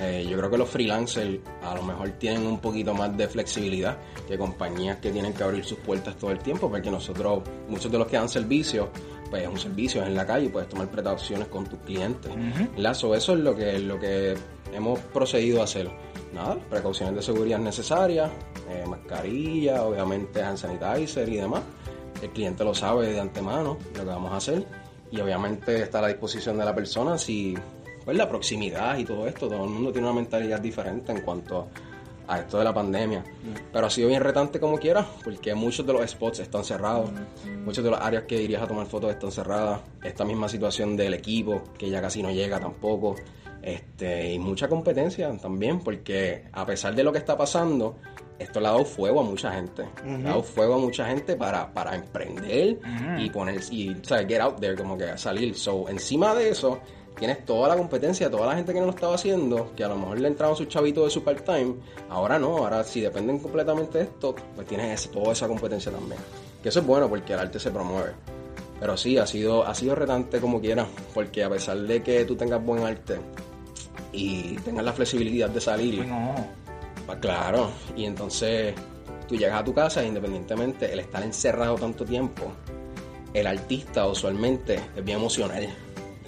Eh, 0.00 0.26
yo 0.28 0.36
creo 0.36 0.50
que 0.50 0.58
los 0.58 0.68
freelancers 0.68 1.38
a 1.62 1.74
lo 1.76 1.82
mejor 1.82 2.10
tienen 2.18 2.46
un 2.46 2.58
poquito 2.58 2.92
más 2.94 3.16
de 3.16 3.28
flexibilidad 3.28 3.96
que 4.26 4.36
compañías 4.36 4.98
que 4.98 5.12
tienen 5.12 5.32
que 5.32 5.44
abrir 5.44 5.64
sus 5.64 5.78
puertas 5.78 6.16
todo 6.16 6.32
el 6.32 6.40
tiempo, 6.40 6.68
porque 6.68 6.90
nosotros, 6.90 7.42
muchos 7.68 7.92
de 7.92 7.98
los 7.98 8.08
que 8.08 8.16
dan 8.16 8.28
servicios, 8.28 8.88
pues 9.30 9.42
es 9.42 9.48
un 9.48 9.58
servicio, 9.58 10.02
es 10.02 10.08
en 10.08 10.14
la 10.14 10.26
calle, 10.26 10.48
puedes 10.48 10.68
tomar 10.68 10.88
precauciones 10.88 11.48
con 11.48 11.64
tus 11.66 11.78
clientes. 11.80 12.32
So, 12.94 13.14
eso 13.14 13.32
es 13.32 13.40
lo 13.40 13.54
que, 13.54 13.78
lo 13.78 13.98
que 13.98 14.34
hemos 14.72 14.98
procedido 15.00 15.60
a 15.60 15.64
hacer. 15.64 15.90
Nada, 16.32 16.56
precauciones 16.68 17.14
de 17.14 17.22
seguridad 17.22 17.58
necesarias, 17.58 18.28
eh, 18.68 18.84
mascarilla, 18.88 19.84
obviamente 19.84 20.42
hand 20.42 20.58
sanitizer 20.58 21.28
y 21.28 21.36
demás. 21.36 21.62
El 22.20 22.30
cliente 22.30 22.64
lo 22.64 22.74
sabe 22.74 23.12
de 23.12 23.20
antemano 23.20 23.78
lo 23.94 24.00
que 24.00 24.04
vamos 24.04 24.32
a 24.32 24.36
hacer 24.36 24.66
y 25.10 25.20
obviamente 25.20 25.82
está 25.82 25.98
a 25.98 26.02
la 26.02 26.08
disposición 26.08 26.58
de 26.58 26.64
la 26.64 26.74
persona 26.74 27.18
si 27.18 27.54
pues 28.04 28.16
la 28.16 28.28
proximidad 28.28 28.98
y 28.98 29.04
todo 29.04 29.26
esto, 29.26 29.48
todo 29.48 29.64
el 29.64 29.70
mundo 29.70 29.92
tiene 29.92 30.08
una 30.08 30.16
mentalidad 30.16 30.60
diferente 30.60 31.12
en 31.12 31.22
cuanto 31.22 31.68
a 32.26 32.40
esto 32.40 32.58
de 32.58 32.64
la 32.64 32.74
pandemia. 32.74 33.24
Pero 33.72 33.86
ha 33.86 33.90
sido 33.90 34.08
bien 34.08 34.22
retante 34.22 34.60
como 34.60 34.78
quiera, 34.78 35.06
porque 35.22 35.54
muchos 35.54 35.86
de 35.86 35.92
los 35.92 36.10
spots 36.10 36.40
están 36.40 36.64
cerrados, 36.64 37.10
muchas 37.64 37.84
de 37.84 37.90
las 37.90 38.00
áreas 38.00 38.24
que 38.24 38.40
irías 38.42 38.62
a 38.62 38.66
tomar 38.66 38.86
fotos 38.86 39.10
están 39.10 39.30
cerradas, 39.30 39.80
esta 40.02 40.24
misma 40.24 40.48
situación 40.48 40.96
del 40.96 41.14
equipo, 41.14 41.62
que 41.78 41.90
ya 41.90 42.00
casi 42.00 42.22
no 42.22 42.30
llega 42.30 42.58
tampoco, 42.60 43.16
este, 43.62 44.34
y 44.34 44.38
mucha 44.38 44.68
competencia 44.68 45.34
también, 45.38 45.80
porque 45.80 46.44
a 46.52 46.66
pesar 46.66 46.94
de 46.94 47.02
lo 47.02 47.12
que 47.12 47.18
está 47.18 47.36
pasando, 47.36 47.96
esto 48.38 48.60
le 48.60 48.66
ha 48.66 48.72
dado 48.72 48.84
fuego 48.84 49.20
a 49.20 49.22
mucha 49.22 49.52
gente. 49.52 49.84
Le 50.04 50.26
ha 50.26 50.30
dado 50.30 50.42
fuego 50.42 50.74
a 50.74 50.78
mucha 50.78 51.06
gente 51.06 51.36
para, 51.36 51.72
para 51.72 51.94
emprender 51.94 52.78
y 53.18 53.30
poner, 53.30 53.60
y, 53.70 53.90
o 53.90 54.04
sea, 54.04 54.18
get 54.26 54.40
out 54.40 54.60
there, 54.60 54.74
como 54.76 54.98
que 54.98 55.16
salir. 55.16 55.54
So, 55.54 55.88
encima 55.88 56.34
de 56.34 56.50
eso, 56.50 56.78
tienes 57.18 57.44
toda 57.44 57.68
la 57.68 57.76
competencia, 57.76 58.30
toda 58.30 58.46
la 58.46 58.54
gente 58.56 58.72
que 58.72 58.80
no 58.80 58.86
lo 58.86 58.92
estaba 58.92 59.14
haciendo, 59.14 59.72
que 59.76 59.84
a 59.84 59.88
lo 59.88 59.96
mejor 59.96 60.20
le 60.20 60.28
entraban 60.28 60.56
sus 60.56 60.68
chavitos 60.68 61.04
de 61.04 61.10
su 61.10 61.22
part-time. 61.22 61.74
Ahora 62.10 62.38
no, 62.38 62.58
ahora 62.58 62.82
si 62.84 63.00
dependen 63.00 63.38
completamente 63.38 63.98
de 63.98 64.04
esto, 64.04 64.34
pues 64.54 64.66
tienes 64.66 65.00
ese- 65.00 65.08
toda 65.10 65.32
esa 65.32 65.46
competencia 65.48 65.90
también. 65.92 66.20
Que 66.62 66.68
eso 66.70 66.80
es 66.80 66.86
bueno 66.86 67.08
porque 67.08 67.32
el 67.34 67.38
arte 67.38 67.58
se 67.60 67.70
promueve. 67.70 68.12
Pero 68.80 68.96
sí, 68.96 69.16
ha 69.18 69.26
sido, 69.26 69.64
ha 69.64 69.74
sido 69.74 69.94
retante 69.94 70.40
como 70.40 70.60
quiera, 70.60 70.86
porque 71.14 71.44
a 71.44 71.48
pesar 71.50 71.78
de 71.78 72.02
que 72.02 72.24
tú 72.24 72.34
tengas 72.36 72.62
buen 72.64 72.82
arte 72.84 73.18
y 74.12 74.56
tengas 74.56 74.84
la 74.84 74.92
flexibilidad 74.92 75.48
de 75.48 75.60
salir, 75.60 76.06
No. 76.06 76.34
pues 77.06 77.18
claro, 77.18 77.70
y 77.96 78.04
entonces 78.04 78.74
tú 79.28 79.36
llegas 79.36 79.60
a 79.60 79.64
tu 79.64 79.72
casa 79.74 80.02
e 80.02 80.06
independientemente 80.08 80.92
el 80.92 80.98
estar 81.00 81.22
encerrado 81.22 81.76
tanto 81.76 82.04
tiempo, 82.04 82.52
el 83.32 83.46
artista 83.46 84.06
usualmente 84.06 84.80
es 84.96 85.04
bien 85.04 85.18
emocional, 85.18 85.68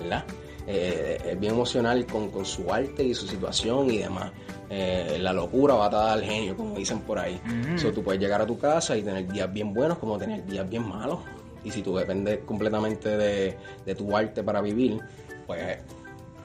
¿verdad? 0.00 0.24
Eh, 0.66 1.18
es 1.32 1.40
bien 1.40 1.54
emocional 1.54 2.06
con, 2.06 2.30
con 2.30 2.44
su 2.44 2.72
arte 2.72 3.04
y 3.04 3.14
su 3.14 3.26
situación 3.26 3.90
y 3.90 3.98
demás. 3.98 4.32
Eh, 4.68 5.18
la 5.20 5.32
locura 5.32 5.74
va 5.74 5.86
atada 5.86 6.12
al 6.12 6.22
genio, 6.22 6.56
como 6.56 6.74
dicen 6.76 7.00
por 7.00 7.18
ahí. 7.18 7.40
So, 7.76 7.92
tú 7.92 8.02
puedes 8.02 8.20
llegar 8.20 8.42
a 8.42 8.46
tu 8.46 8.58
casa 8.58 8.96
y 8.96 9.02
tener 9.02 9.30
días 9.30 9.52
bien 9.52 9.72
buenos 9.72 9.98
como 9.98 10.18
tener 10.18 10.44
días 10.44 10.68
bien 10.68 10.88
malos. 10.88 11.20
Y 11.64 11.70
si 11.70 11.82
tú 11.82 11.96
dependes 11.96 12.40
completamente 12.40 13.16
de, 13.16 13.56
de 13.84 13.94
tu 13.94 14.16
arte 14.16 14.42
para 14.42 14.60
vivir, 14.60 15.00
pues 15.46 15.78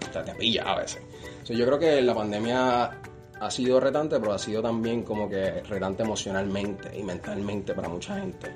o 0.10 0.14
sea, 0.14 0.24
te 0.24 0.34
pilla 0.36 0.64
a 0.64 0.80
veces. 0.80 1.02
So, 1.44 1.54
yo 1.54 1.66
creo 1.66 1.80
que 1.80 2.02
la 2.02 2.14
pandemia 2.14 3.02
ha 3.40 3.50
sido 3.50 3.80
retante, 3.80 4.20
pero 4.20 4.34
ha 4.34 4.40
sido 4.40 4.62
también 4.62 5.04
como 5.04 5.28
que 5.28 5.62
retante 5.64 6.04
emocionalmente 6.04 6.96
y 6.96 7.02
mentalmente 7.02 7.74
para 7.74 7.90
mucha 7.90 8.20
gente. 8.20 8.52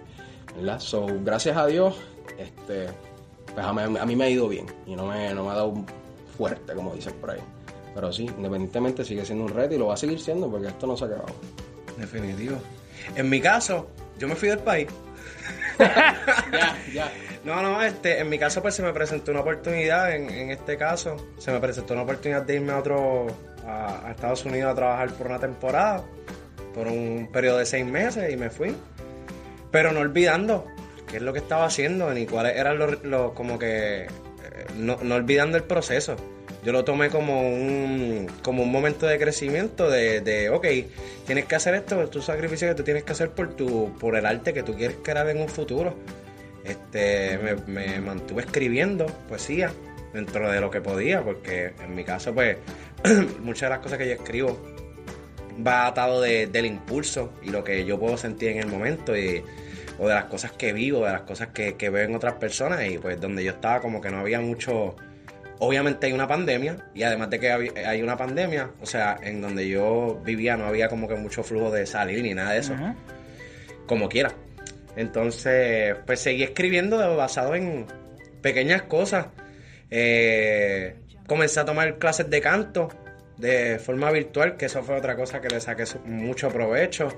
¿verdad? 0.55 0.79
So, 0.79 1.07
gracias 1.23 1.57
a 1.57 1.65
Dios, 1.65 1.95
este, 2.37 2.87
pues 3.55 3.65
a 3.65 3.73
mí, 3.73 3.97
a 3.97 4.05
mí 4.05 4.15
me 4.15 4.25
ha 4.25 4.29
ido 4.29 4.47
bien 4.49 4.65
y 4.85 4.95
no 4.95 5.07
me, 5.07 5.33
no 5.33 5.45
me 5.45 5.51
ha 5.51 5.55
dado 5.55 5.73
fuerte, 6.37 6.73
como 6.73 6.93
dicen 6.93 7.13
por 7.13 7.31
ahí. 7.31 7.39
Pero 7.93 8.11
sí, 8.11 8.25
independientemente 8.25 9.05
sigue 9.05 9.25
siendo 9.25 9.45
un 9.45 9.51
reto 9.51 9.73
y 9.73 9.77
lo 9.77 9.87
va 9.87 9.93
a 9.93 9.97
seguir 9.97 10.19
siendo 10.19 10.51
porque 10.51 10.67
esto 10.67 10.85
no 10.85 10.97
se 10.97 11.05
ha 11.05 11.07
acabado. 11.07 11.33
Definitivo. 11.97 12.57
En 13.15 13.29
mi 13.29 13.39
caso, 13.39 13.87
yo 14.19 14.27
me 14.27 14.35
fui 14.35 14.49
del 14.49 14.59
país. 14.59 14.89
ya, 15.79 16.77
ya. 16.93 17.11
No, 17.45 17.61
no, 17.61 17.81
este, 17.81 18.19
en 18.19 18.27
mi 18.27 18.37
caso 18.37 18.61
pues 18.61 18.75
se 18.75 18.83
me 18.83 18.91
presentó 18.91 19.31
una 19.31 19.41
oportunidad, 19.41 20.13
en, 20.13 20.29
en 20.29 20.51
este 20.51 20.77
caso, 20.77 21.15
se 21.37 21.51
me 21.51 21.59
presentó 21.59 21.93
una 21.93 22.03
oportunidad 22.03 22.41
de 22.41 22.55
irme 22.55 22.73
a 22.73 22.79
otro, 22.79 23.27
a, 23.65 24.07
a 24.07 24.11
Estados 24.11 24.43
Unidos 24.43 24.73
a 24.73 24.75
trabajar 24.75 25.11
por 25.13 25.27
una 25.27 25.39
temporada, 25.39 26.03
por 26.73 26.87
un 26.87 27.29
periodo 27.31 27.59
de 27.59 27.65
seis 27.65 27.85
meses 27.85 28.33
y 28.33 28.35
me 28.35 28.49
fui. 28.49 28.75
Pero 29.71 29.93
no 29.93 30.01
olvidando 30.01 30.65
qué 31.15 31.19
es 31.19 31.23
lo 31.23 31.31
que 31.31 31.39
estaba 31.39 31.63
haciendo 31.65 32.13
ni 32.13 32.25
cuáles 32.25 32.57
eran 32.57 32.77
los, 32.77 33.31
como 33.31 33.57
que, 33.57 34.01
eh, 34.03 34.07
no, 34.75 34.97
no 35.01 35.15
olvidando 35.15 35.55
el 35.55 35.63
proceso. 35.63 36.17
Yo 36.61 36.73
lo 36.73 36.83
tomé 36.83 37.09
como 37.09 37.41
un, 37.41 38.27
como 38.41 38.63
un 38.63 38.69
momento 38.69 39.07
de 39.07 39.17
crecimiento 39.17 39.89
de, 39.89 40.19
de, 40.19 40.49
ok, 40.49 40.67
tienes 41.25 41.45
que 41.45 41.55
hacer 41.55 41.73
esto, 41.73 42.09
tu 42.09 42.21
sacrificio 42.21 42.67
que 42.67 42.75
tú 42.75 42.83
tienes 42.83 43.03
que 43.05 43.13
hacer 43.13 43.29
por, 43.29 43.55
tu, 43.55 43.93
por 43.97 44.17
el 44.17 44.25
arte 44.25 44.53
que 44.53 44.61
tú 44.61 44.75
quieres 44.75 44.97
crear 45.01 45.29
en 45.29 45.39
un 45.39 45.47
futuro. 45.47 45.95
Este, 46.65 47.39
me, 47.65 48.01
mantuve 48.01 48.41
escribiendo 48.41 49.05
poesía 49.29 49.71
dentro 50.11 50.51
de 50.51 50.59
lo 50.59 50.69
que 50.69 50.81
podía, 50.81 51.23
porque 51.23 51.71
en 51.81 51.95
mi 51.95 52.03
caso, 52.03 52.33
pues, 52.33 52.57
muchas 53.41 53.69
de 53.69 53.69
las 53.69 53.79
cosas 53.79 53.97
que 53.99 54.07
yo 54.09 54.15
escribo 54.15 54.59
va 55.65 55.87
atado 55.87 56.19
de- 56.19 56.47
del 56.47 56.65
impulso 56.65 57.31
y 57.41 57.51
lo 57.51 57.63
que 57.63 57.85
yo 57.85 57.97
puedo 57.97 58.17
sentir 58.17 58.49
en 58.49 58.57
el 58.57 58.67
momento 58.67 59.15
o 59.97 60.07
de 60.07 60.13
las 60.13 60.25
cosas 60.25 60.51
que 60.51 60.73
vivo, 60.73 61.05
de 61.05 61.11
las 61.11 61.21
cosas 61.21 61.49
que, 61.49 61.75
que 61.75 61.89
veo 61.89 62.03
en 62.05 62.15
otras 62.15 62.35
personas 62.35 62.85
y 62.85 62.97
pues 62.97 63.19
donde 63.19 63.43
yo 63.43 63.51
estaba 63.51 63.79
como 63.81 64.01
que 64.01 64.09
no 64.09 64.19
había 64.19 64.41
mucho... 64.41 64.95
Obviamente 65.59 66.07
hay 66.07 66.13
una 66.13 66.27
pandemia 66.27 66.77
y 66.93 67.03
además 67.03 67.29
de 67.29 67.39
que 67.39 67.49
hay 67.49 68.01
una 68.01 68.17
pandemia, 68.17 68.71
o 68.81 68.85
sea, 68.85 69.17
en 69.21 69.41
donde 69.41 69.67
yo 69.69 70.21
vivía 70.25 70.57
no 70.57 70.65
había 70.65 70.89
como 70.89 71.07
que 71.07 71.15
mucho 71.15 71.43
flujo 71.43 71.71
de 71.71 71.85
salir 71.85 72.21
ni 72.23 72.33
nada 72.33 72.51
de 72.51 72.59
eso 72.59 72.75
como 73.85 74.09
quiera. 74.09 74.31
Entonces, 74.95 75.95
pues 76.05 76.19
seguí 76.19 76.43
escribiendo 76.43 76.97
basado 77.15 77.55
en 77.55 77.85
pequeñas 78.41 78.83
cosas. 78.83 79.27
Eh, 79.91 80.95
comencé 81.27 81.59
a 81.59 81.65
tomar 81.65 81.97
clases 81.97 82.29
de 82.29 82.41
canto 82.41 82.89
de 83.37 83.79
forma 83.79 84.11
virtual, 84.11 84.55
que 84.55 84.65
eso 84.65 84.83
fue 84.83 84.95
otra 84.95 85.15
cosa 85.15 85.41
que 85.41 85.49
le 85.49 85.59
saqué 85.59 85.83
mucho 86.05 86.49
provecho. 86.49 87.09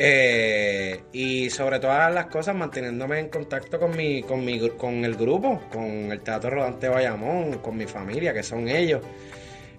Eh, 0.00 1.02
y 1.12 1.50
sobre 1.50 1.80
todas 1.80 2.14
las 2.14 2.26
cosas, 2.26 2.54
manteniéndome 2.54 3.18
en 3.18 3.28
contacto 3.28 3.80
con 3.80 3.96
mi, 3.96 4.22
con 4.22 4.44
mi, 4.44 4.70
con 4.70 5.04
el 5.04 5.16
grupo, 5.16 5.60
con 5.72 6.12
el 6.12 6.20
Teatro 6.20 6.50
Rodante 6.50 6.88
Bayamón, 6.88 7.58
con 7.58 7.76
mi 7.76 7.86
familia, 7.86 8.32
que 8.32 8.44
son 8.44 8.68
ellos. 8.68 9.02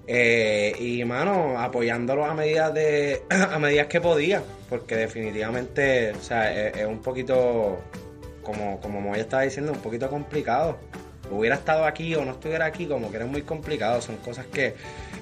Eh, 0.05 0.75
y 0.77 1.05
mano, 1.05 1.57
apoyándolos 1.57 2.27
a 2.29 2.33
medida 2.33 2.69
de. 2.69 3.23
a 3.29 3.57
medida 3.59 3.87
que 3.87 4.01
podía. 4.01 4.43
Porque 4.69 4.97
definitivamente, 4.97 6.11
o 6.11 6.21
sea, 6.21 6.67
es, 6.67 6.85
un 6.85 6.99
poquito. 7.01 7.79
Como, 8.43 8.79
como 8.81 8.99
Moya 8.99 9.21
estaba 9.21 9.43
diciendo, 9.43 9.71
un 9.71 9.79
poquito 9.79 10.09
complicado. 10.09 10.77
Hubiera 11.31 11.55
estado 11.55 11.85
aquí 11.85 12.15
o 12.15 12.25
no 12.25 12.31
estuviera 12.31 12.65
aquí, 12.65 12.87
como 12.87 13.09
que 13.09 13.17
era 13.17 13.25
muy 13.25 13.43
complicado. 13.43 14.01
Son 14.01 14.17
cosas 14.17 14.47
que 14.47 14.73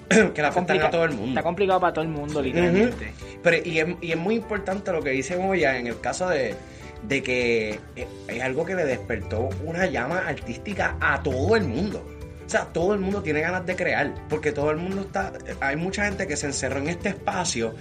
que 0.34 0.42
la 0.42 0.50
afectan 0.50 0.82
a 0.82 0.90
todo 0.90 1.06
el 1.06 1.12
mundo. 1.12 1.30
Está 1.30 1.44
complicado 1.44 1.80
para 1.80 1.94
todo 1.94 2.04
el 2.04 2.12
mundo, 2.12 2.42
literalmente. 2.42 3.14
Pero, 3.44 3.58
y 3.64 3.80
es, 3.80 3.88
y, 4.02 4.12
es, 4.12 4.18
muy 4.18 4.36
importante 4.36 4.92
lo 4.92 5.02
que 5.02 5.12
dice 5.12 5.38
Moya 5.38 5.78
en 5.78 5.88
el 5.88 6.00
caso 6.00 6.30
de, 6.30 6.56
de 7.04 7.24
que 7.24 7.80
es 8.28 8.42
algo 8.42 8.66
que 8.66 8.76
le 8.76 8.86
despertó 8.86 9.50
una 9.64 9.86
llama 9.86 10.20
artística 10.28 10.98
a 11.00 11.22
todo 11.22 11.56
el 11.56 11.64
mundo. 11.66 12.06
O 12.46 12.50
sea, 12.50 12.66
todo 12.66 12.94
el 12.94 13.02
mundo 13.02 13.22
tiene 13.22 13.42
ganas 13.42 13.66
de 13.66 13.76
crear, 13.76 14.14
porque 14.30 14.54
todo 14.54 14.72
el 14.72 14.78
mundo 14.78 15.02
está, 15.02 15.34
hay 15.60 15.76
mucha 15.76 16.06
gente 16.06 16.28
que 16.28 16.38
se 16.38 16.46
encerró 16.46 16.80
en 16.80 16.88
este 16.88 17.10
espacio 17.10 17.76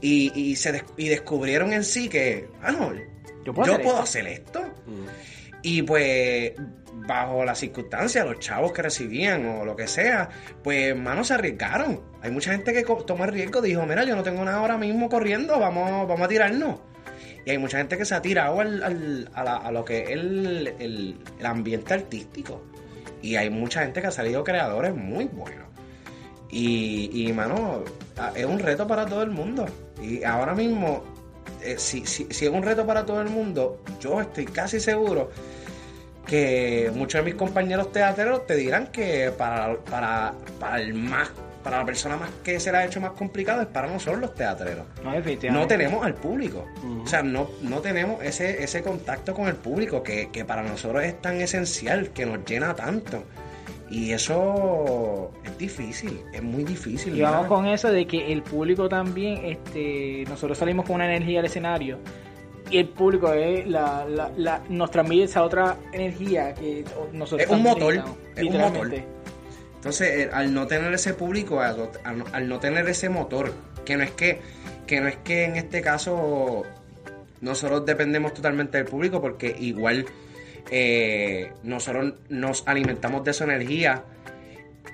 y, 0.00 0.32
y 0.40 0.54
se 0.54 0.84
y 0.96 1.08
descubrieron 1.08 1.72
en 1.72 1.82
sí 1.82 2.08
que, 2.08 2.46
ah, 2.62 2.70
no, 2.70 2.92
yo 3.44 3.52
puedo, 3.52 4.00
hacer, 4.00 4.28
esto. 4.28 4.60
Mm. 4.86 5.41
Y 5.62 5.82
pues 5.82 6.52
bajo 7.06 7.44
las 7.44 7.58
circunstancias, 7.58 8.24
los 8.24 8.38
chavos 8.38 8.72
que 8.72 8.82
recibían 8.82 9.46
o 9.46 9.64
lo 9.64 9.76
que 9.76 9.86
sea, 9.86 10.28
pues 10.62 10.96
manos 10.96 11.28
se 11.28 11.34
arriesgaron. 11.34 12.00
Hay 12.22 12.30
mucha 12.30 12.52
gente 12.52 12.72
que 12.72 12.84
tomó 13.06 13.24
el 13.24 13.32
riesgo, 13.32 13.60
dijo, 13.60 13.84
mira, 13.86 14.04
yo 14.04 14.16
no 14.16 14.22
tengo 14.22 14.44
nada 14.44 14.58
ahora 14.58 14.78
mismo 14.78 15.08
corriendo, 15.08 15.58
vamos, 15.58 16.06
vamos 16.08 16.22
a 16.22 16.28
tirarnos. 16.28 16.80
Y 17.44 17.50
hay 17.50 17.58
mucha 17.58 17.78
gente 17.78 17.98
que 17.98 18.04
se 18.04 18.14
ha 18.14 18.22
tirado 18.22 18.60
al, 18.60 19.28
a, 19.34 19.72
lo 19.72 19.84
que 19.84 20.02
es 20.02 20.10
el, 20.10 20.74
el, 20.78 21.46
ambiente 21.46 21.94
artístico. 21.94 22.62
Y 23.20 23.36
hay 23.36 23.50
mucha 23.50 23.82
gente 23.82 24.00
que 24.00 24.06
ha 24.08 24.12
salido 24.12 24.44
creadores 24.44 24.94
muy 24.94 25.24
buenos. 25.24 25.66
Y, 26.50 27.10
y 27.12 27.32
mano, 27.32 27.82
es 28.36 28.44
un 28.44 28.58
reto 28.58 28.86
para 28.86 29.06
todo 29.06 29.22
el 29.22 29.30
mundo. 29.30 29.66
Y 30.00 30.22
ahora 30.22 30.54
mismo, 30.54 31.02
eh, 31.64 31.76
si, 31.78 32.06
si, 32.06 32.26
si 32.30 32.46
es 32.46 32.50
un 32.50 32.62
reto 32.62 32.86
para 32.86 33.04
todo 33.04 33.20
el 33.20 33.28
mundo, 33.28 33.82
yo 34.00 34.20
estoy 34.20 34.44
casi 34.46 34.80
seguro 34.80 35.30
que 36.26 36.90
muchos 36.94 37.20
de 37.20 37.24
mis 37.24 37.34
compañeros 37.34 37.92
teatreros 37.92 38.46
te 38.46 38.54
dirán 38.54 38.88
que 38.88 39.32
para, 39.36 39.76
para, 39.78 40.34
para 40.60 40.80
el 40.80 40.94
más 40.94 41.30
para 41.62 41.78
la 41.78 41.84
persona 41.84 42.16
más 42.16 42.30
que 42.42 42.58
se 42.58 42.72
le 42.72 42.78
ha 42.78 42.84
hecho 42.84 43.00
más 43.00 43.12
complicado 43.12 43.62
es 43.62 43.68
para 43.68 43.86
nosotros 43.86 44.20
los 44.20 44.34
teatreros. 44.34 44.84
No, 45.52 45.66
tenemos 45.66 46.04
al 46.04 46.14
público. 46.14 46.66
O 47.02 47.06
sea, 47.06 47.22
no, 47.22 47.48
no 47.62 47.80
tenemos 47.80 48.22
ese, 48.22 48.62
ese 48.62 48.82
contacto 48.82 49.32
con 49.34 49.46
el 49.46 49.54
público 49.54 50.02
que, 50.02 50.30
que, 50.30 50.44
para 50.44 50.62
nosotros 50.62 51.04
es 51.04 51.20
tan 51.20 51.40
esencial, 51.40 52.10
que 52.10 52.26
nos 52.26 52.44
llena 52.44 52.74
tanto. 52.74 53.24
Y 53.92 54.10
eso 54.12 55.30
es 55.44 55.58
difícil, 55.58 56.22
es 56.32 56.42
muy 56.42 56.64
difícil. 56.64 57.14
Y 57.14 57.20
vamos 57.20 57.46
con 57.46 57.66
eso 57.66 57.92
de 57.92 58.06
que 58.06 58.32
el 58.32 58.42
público 58.42 58.88
también, 58.88 59.44
este, 59.44 60.24
nosotros 60.30 60.56
salimos 60.56 60.86
con 60.86 60.94
una 60.94 61.14
energía 61.14 61.40
al 61.40 61.44
escenario. 61.44 61.98
Y 62.70 62.78
el 62.78 62.88
público 62.88 63.34
es 63.34 63.66
la, 63.66 64.06
la, 64.38 64.62
nos 64.70 64.90
transmite 64.90 65.24
esa 65.24 65.42
otra 65.42 65.76
energía 65.92 66.54
que 66.54 66.86
nosotros 67.12 67.46
es 67.46 67.54
un 67.54 67.62
motor 67.62 68.02
es 68.34 68.42
un 68.44 68.58
motor. 68.58 68.94
entonces 69.74 70.08
eh, 70.08 70.30
al 70.32 70.54
no 70.54 70.66
tener 70.66 70.94
ese 70.94 71.12
público 71.12 71.60
al, 71.60 72.48
no 72.48 72.60
tener 72.60 72.88
ese 72.88 73.10
motor 73.10 73.52
que 73.84 73.98
no 73.98 74.04
es 74.04 74.12
que 74.12 74.40
que 74.86 75.02
no 75.02 75.08
es 75.08 75.16
que 75.16 75.44
en 75.44 75.56
este 75.56 75.82
caso 75.82 76.62
nosotros 77.42 77.84
dependemos 77.84 78.32
totalmente 78.32 78.78
del 78.78 78.86
público 78.86 79.20
porque 79.20 79.54
igual 79.58 80.06
eh, 80.70 81.52
nosotros 81.62 82.14
nos 82.28 82.66
alimentamos 82.66 83.24
de 83.24 83.32
su 83.32 83.44
energía 83.44 84.04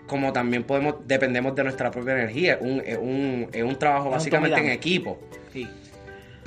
como 0.07 0.33
también 0.33 0.65
podemos 0.65 0.97
dependemos 1.07 1.55
de 1.55 1.65
nuestra 1.65 1.91
propia 1.91 2.15
energía 2.15 2.55
es 2.55 2.61
un, 2.63 2.83
es 2.85 2.99
un, 2.99 3.49
es 3.53 3.63
un 3.63 3.79
trabajo 3.79 4.11
básicamente 4.11 4.59
en 4.59 4.71
equipo 4.71 5.21
sí 5.53 5.69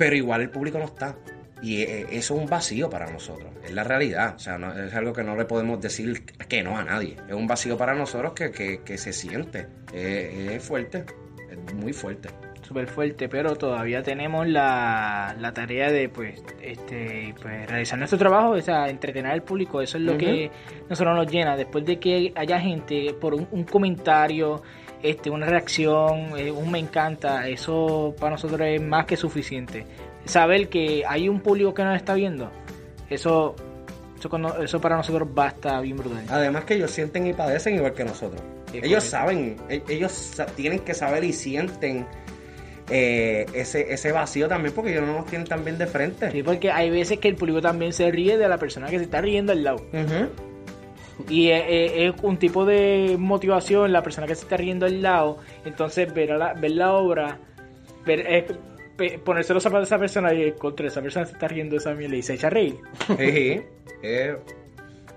pero 0.02 0.16
igual 0.16 0.40
el 0.40 0.50
público 0.50 0.78
no 0.78 0.86
está. 0.86 1.16
Y 1.62 1.82
eh, 1.82 2.06
eso 2.10 2.34
es 2.34 2.40
un 2.40 2.46
vacío 2.48 2.90
para 2.90 3.08
nosotros, 3.08 3.52
es 3.62 3.72
la 3.72 3.84
realidad. 3.84 4.34
O 4.34 4.38
sea, 4.40 4.58
no, 4.58 4.72
es 4.76 4.92
algo 4.94 5.12
que 5.12 5.22
no 5.22 5.36
le 5.36 5.44
podemos 5.44 5.80
decir 5.80 6.24
que 6.24 6.64
no 6.64 6.76
a 6.76 6.82
nadie. 6.82 7.16
Es 7.28 7.34
un 7.34 7.46
vacío 7.46 7.78
para 7.78 7.94
nosotros 7.94 8.32
que, 8.32 8.50
que, 8.50 8.98
se 8.98 9.12
siente. 9.12 9.68
es 9.92 10.60
fuerte, 10.60 11.04
es 11.48 11.74
muy 11.74 11.92
fuerte. 11.92 12.30
Súper 12.62 12.86
fuerte, 12.86 13.28
pero 13.28 13.56
todavía 13.56 14.02
tenemos 14.02 14.46
la, 14.46 15.34
la 15.38 15.52
tarea 15.52 15.90
de 15.90 16.08
pues, 16.08 16.42
este, 16.62 17.34
pues 17.42 17.68
realizar 17.68 17.98
nuestro 17.98 18.18
trabajo, 18.18 18.50
o 18.50 18.60
sea, 18.60 18.88
entretener 18.88 19.32
al 19.32 19.42
público. 19.42 19.82
Eso 19.82 19.98
es 19.98 20.04
lo 20.04 20.16
que 20.16 20.50
nosotros 20.88 21.16
nos 21.16 21.30
llena. 21.30 21.56
Después 21.56 21.84
de 21.84 21.98
que 21.98 22.32
haya 22.36 22.60
gente 22.60 23.14
por 23.20 23.34
un, 23.34 23.48
un 23.50 23.64
comentario, 23.64 24.62
este, 25.02 25.30
una 25.30 25.46
reacción, 25.46 26.38
eh, 26.38 26.50
un 26.50 26.70
me 26.70 26.78
encanta, 26.78 27.48
eso 27.48 28.14
para 28.18 28.32
nosotros 28.32 28.60
es 28.62 28.80
más 28.80 29.04
que 29.06 29.16
suficiente. 29.16 29.84
Saber 30.24 30.68
que 30.68 31.02
hay 31.06 31.28
un 31.28 31.40
público 31.40 31.74
que 31.74 31.82
nos 31.82 31.96
está 31.96 32.14
viendo, 32.14 32.50
eso, 33.10 33.56
eso, 34.60 34.80
para 34.80 34.96
nosotros 34.96 35.28
basta 35.34 35.80
bien 35.80 35.96
brutal. 35.96 36.24
Además 36.28 36.64
que 36.64 36.74
ellos 36.74 36.92
sienten 36.92 37.26
y 37.26 37.32
padecen 37.32 37.74
igual 37.74 37.94
que 37.94 38.04
nosotros. 38.04 38.40
ellos 38.72 39.02
saben, 39.02 39.56
e, 39.68 39.82
ellos 39.88 40.40
tienen 40.54 40.78
que 40.78 40.94
saber 40.94 41.24
y 41.24 41.32
sienten 41.32 42.06
eh, 42.94 43.46
ese, 43.54 43.90
ese 43.90 44.12
vacío 44.12 44.48
también 44.48 44.74
porque 44.74 44.90
ellos 44.90 45.06
no 45.06 45.14
nos 45.14 45.26
tienen 45.26 45.48
tan 45.48 45.64
bien 45.64 45.78
de 45.78 45.86
frente. 45.86 46.30
Sí, 46.30 46.42
porque 46.42 46.70
hay 46.70 46.90
veces 46.90 47.18
que 47.18 47.28
el 47.28 47.36
público 47.36 47.62
también 47.62 47.94
se 47.94 48.10
ríe 48.10 48.36
de 48.36 48.46
la 48.48 48.58
persona 48.58 48.88
que 48.88 48.98
se 48.98 49.04
está 49.04 49.22
riendo 49.22 49.52
al 49.52 49.64
lado. 49.64 49.82
Y 51.26 51.48
es, 51.48 52.12
un 52.22 52.36
tipo 52.36 52.66
de 52.66 53.16
motivación 53.18 53.92
la 53.92 54.02
persona 54.02 54.26
que 54.26 54.34
se 54.34 54.42
está 54.42 54.58
riendo 54.58 54.84
al 54.84 55.00
lado. 55.00 55.38
Entonces, 55.64 56.12
ver 56.12 56.36
la, 56.36 56.52
ver 56.52 56.72
la 56.72 56.92
obra, 56.92 57.38
ver, 58.04 58.58
ponerse 59.24 59.54
los 59.54 59.62
zapatos 59.62 59.88
de 59.88 59.94
esa 59.94 59.98
persona 59.98 60.34
y 60.34 60.52
contra 60.52 60.86
esa 60.86 61.00
persona 61.00 61.24
se 61.24 61.32
está 61.32 61.48
riendo 61.48 61.78
esa 61.78 61.94
miel 61.94 62.12
y 62.12 62.22
se 62.22 62.34
echa 62.34 62.48
a 62.48 62.50
reír. 62.50 62.76
Sí, 63.18 63.62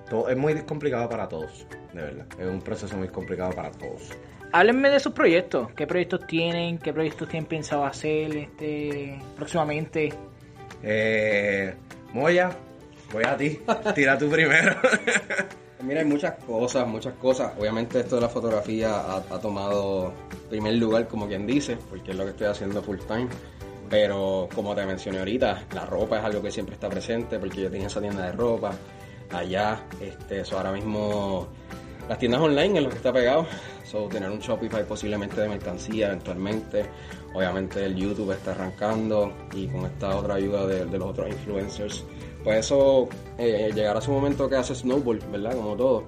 todo, 0.09 0.29
es 0.29 0.37
muy 0.37 0.53
complicado 0.61 1.09
para 1.09 1.27
todos, 1.27 1.67
de 1.91 2.01
verdad. 2.01 2.25
Es 2.39 2.47
un 2.47 2.61
proceso 2.61 2.95
muy 2.95 3.09
complicado 3.09 3.51
para 3.51 3.71
todos. 3.71 4.11
Háblenme 4.51 4.89
de 4.89 4.99
sus 4.99 5.13
proyectos. 5.13 5.71
¿Qué 5.75 5.85
proyectos 5.85 6.27
tienen? 6.27 6.77
¿Qué 6.77 6.93
proyectos 6.93 7.27
tienen 7.27 7.47
pensado 7.47 7.85
hacer 7.85 8.35
este 8.37 9.19
próximamente? 9.35 10.13
Eh, 10.81 11.73
Moya, 12.13 12.51
voy 13.11 13.23
a 13.23 13.35
ti. 13.35 13.59
Tira 13.95 14.17
tú 14.17 14.29
primero. 14.29 14.75
Mira, 15.85 15.99
hay 15.99 16.05
muchas 16.07 16.35
cosas, 16.43 16.87
muchas 16.87 17.13
cosas. 17.15 17.53
Obviamente 17.59 17.99
esto 17.99 18.15
de 18.15 18.21
la 18.21 18.29
fotografía 18.29 19.17
ha, 19.17 19.39
tomado 19.39 20.13
primer 20.49 20.75
lugar, 20.75 21.07
como 21.07 21.27
quien 21.27 21.45
dice, 21.45 21.77
porque 21.89 22.11
es 22.11 22.17
lo 22.17 22.23
que 22.23 22.31
estoy 22.31 22.47
haciendo 22.47 22.81
full 22.81 22.97
time. 23.07 23.27
Pero 23.89 24.49
como 24.55 24.73
te 24.73 24.83
mencioné 24.85 25.19
ahorita, 25.19 25.65
la 25.73 25.85
ropa 25.85 26.17
es 26.19 26.25
algo 26.25 26.41
que 26.41 26.49
siempre 26.49 26.73
está 26.73 26.89
presente, 26.89 27.37
porque 27.37 27.61
yo 27.61 27.69
tenía 27.69 27.87
esa 27.87 28.01
tienda 28.01 28.25
de 28.25 28.31
ropa 28.31 28.71
allá. 29.31 29.83
Este, 30.01 30.39
eso 30.39 30.57
ahora 30.57 30.71
mismo, 30.71 31.49
las 32.07 32.19
tiendas 32.19 32.41
online 32.41 32.77
es 32.77 32.83
lo 32.83 32.89
que 32.89 32.97
está 32.97 33.13
pegado. 33.13 33.47
So, 33.83 34.07
tener 34.07 34.29
un 34.29 34.39
Shopify 34.39 34.83
posiblemente 34.85 35.39
de 35.41 35.47
mercancía 35.47 36.07
eventualmente. 36.07 36.85
Obviamente 37.33 37.85
el 37.85 37.95
YouTube 37.95 38.31
está 38.31 38.51
arrancando 38.51 39.31
y 39.53 39.67
con 39.67 39.85
esta 39.85 40.15
otra 40.15 40.35
ayuda 40.35 40.65
de, 40.65 40.85
de 40.85 40.97
los 40.97 41.09
otros 41.09 41.27
influencers 41.29 42.03
pues 42.45 42.59
eso 42.59 43.09
eh, 43.39 43.71
llegará 43.73 43.99
su 43.99 44.11
momento 44.11 44.47
que 44.47 44.55
hace 44.55 44.75
Snowball, 44.75 45.17
¿verdad? 45.31 45.55
Como 45.55 45.75
todo. 45.75 46.03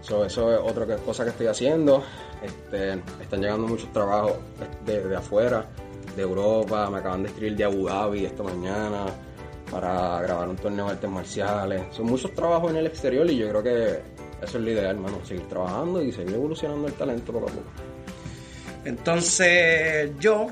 eso 0.00 0.24
es 0.24 0.38
otra 0.38 0.86
cosa 0.98 1.24
que 1.24 1.30
estoy 1.30 1.48
haciendo. 1.48 2.04
Este, 2.40 3.02
están 3.20 3.40
llegando 3.40 3.66
muchos 3.66 3.92
trabajos 3.92 4.34
de, 4.86 5.16
afuera, 5.16 5.66
de 6.14 6.22
Europa. 6.22 6.88
Me 6.88 6.98
acaban 6.98 7.24
de 7.24 7.30
escribir 7.30 7.56
de 7.56 7.64
Abu 7.64 7.88
Dhabi 7.88 8.24
esta 8.24 8.44
mañana 8.44 9.06
para 9.72 10.22
grabar 10.22 10.48
un 10.50 10.56
torneo 10.56 10.86
de 10.86 10.92
artes 10.92 11.10
marciales. 11.10 11.82
Son 11.90 12.06
muchos 12.06 12.32
trabajos 12.32 12.70
en 12.70 12.76
el 12.76 12.86
exterior 12.86 13.28
y 13.28 13.38
yo 13.38 13.48
creo 13.48 13.62
que 13.64 14.02
eso 14.42 14.58
es 14.58 14.64
lo 14.64 14.70
ideal, 14.70 14.96
hermano. 14.96 15.24
Seguir 15.24 15.48
trabajando 15.48 16.02
y 16.02 16.12
seguir 16.12 16.34
evolucionando 16.34 16.88
el 16.88 16.94
talento 16.94 17.32
poco 17.32 17.48
a 17.48 17.52
poco. 17.52 17.70
Entonces, 18.84 20.10
yo 20.18 20.48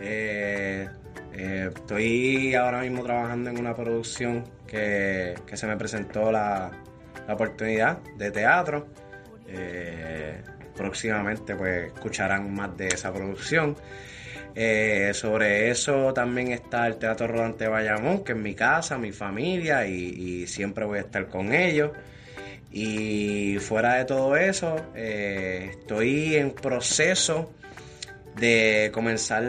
eh, 0.00 0.88
eh, 1.32 1.70
estoy 1.74 2.54
ahora 2.54 2.80
mismo 2.80 3.04
trabajando 3.04 3.50
en 3.50 3.58
una 3.58 3.74
producción 3.74 4.44
que, 4.66 5.34
se 5.52 5.66
me 5.66 5.76
presentó 5.76 6.32
la, 6.32 6.70
oportunidad 7.28 7.98
de 8.16 8.30
teatro. 8.32 8.88
Eh, 9.46 10.42
próximamente 10.76 11.54
pues 11.54 11.92
escucharán 11.92 12.52
más 12.54 12.76
de 12.76 12.88
esa 12.88 13.12
producción. 13.12 13.76
Sobre 15.12 15.70
eso 15.70 16.12
también 16.12 16.50
está 16.52 16.86
el 16.88 16.96
Teatro 16.96 17.28
Rodante 17.28 17.68
Bayamón, 17.68 18.24
que 18.24 18.32
es 18.32 18.38
mi 18.38 18.54
casa, 18.54 18.98
mi 18.98 19.12
familia, 19.12 19.86
y, 19.86 20.46
siempre 20.48 20.84
voy 20.84 20.98
a 20.98 21.02
estar 21.02 21.28
con 21.28 21.52
ellos. 21.52 21.92
Y 22.72 23.58
fuera 23.58 23.96
de 23.96 24.04
todo 24.04 24.36
eso, 24.36 24.76
eh, 24.94 25.70
estoy 25.72 26.36
en 26.36 26.52
proceso 26.52 27.50
de 28.36 28.90
comenzar 28.94 29.44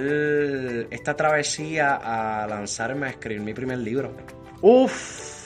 esta 0.89 1.15
travesía 1.15 1.95
a 1.95 2.47
lanzarme 2.47 3.07
a 3.07 3.09
escribir 3.11 3.41
mi 3.41 3.53
primer 3.53 3.77
libro. 3.77 4.15
Uf. 4.61 5.41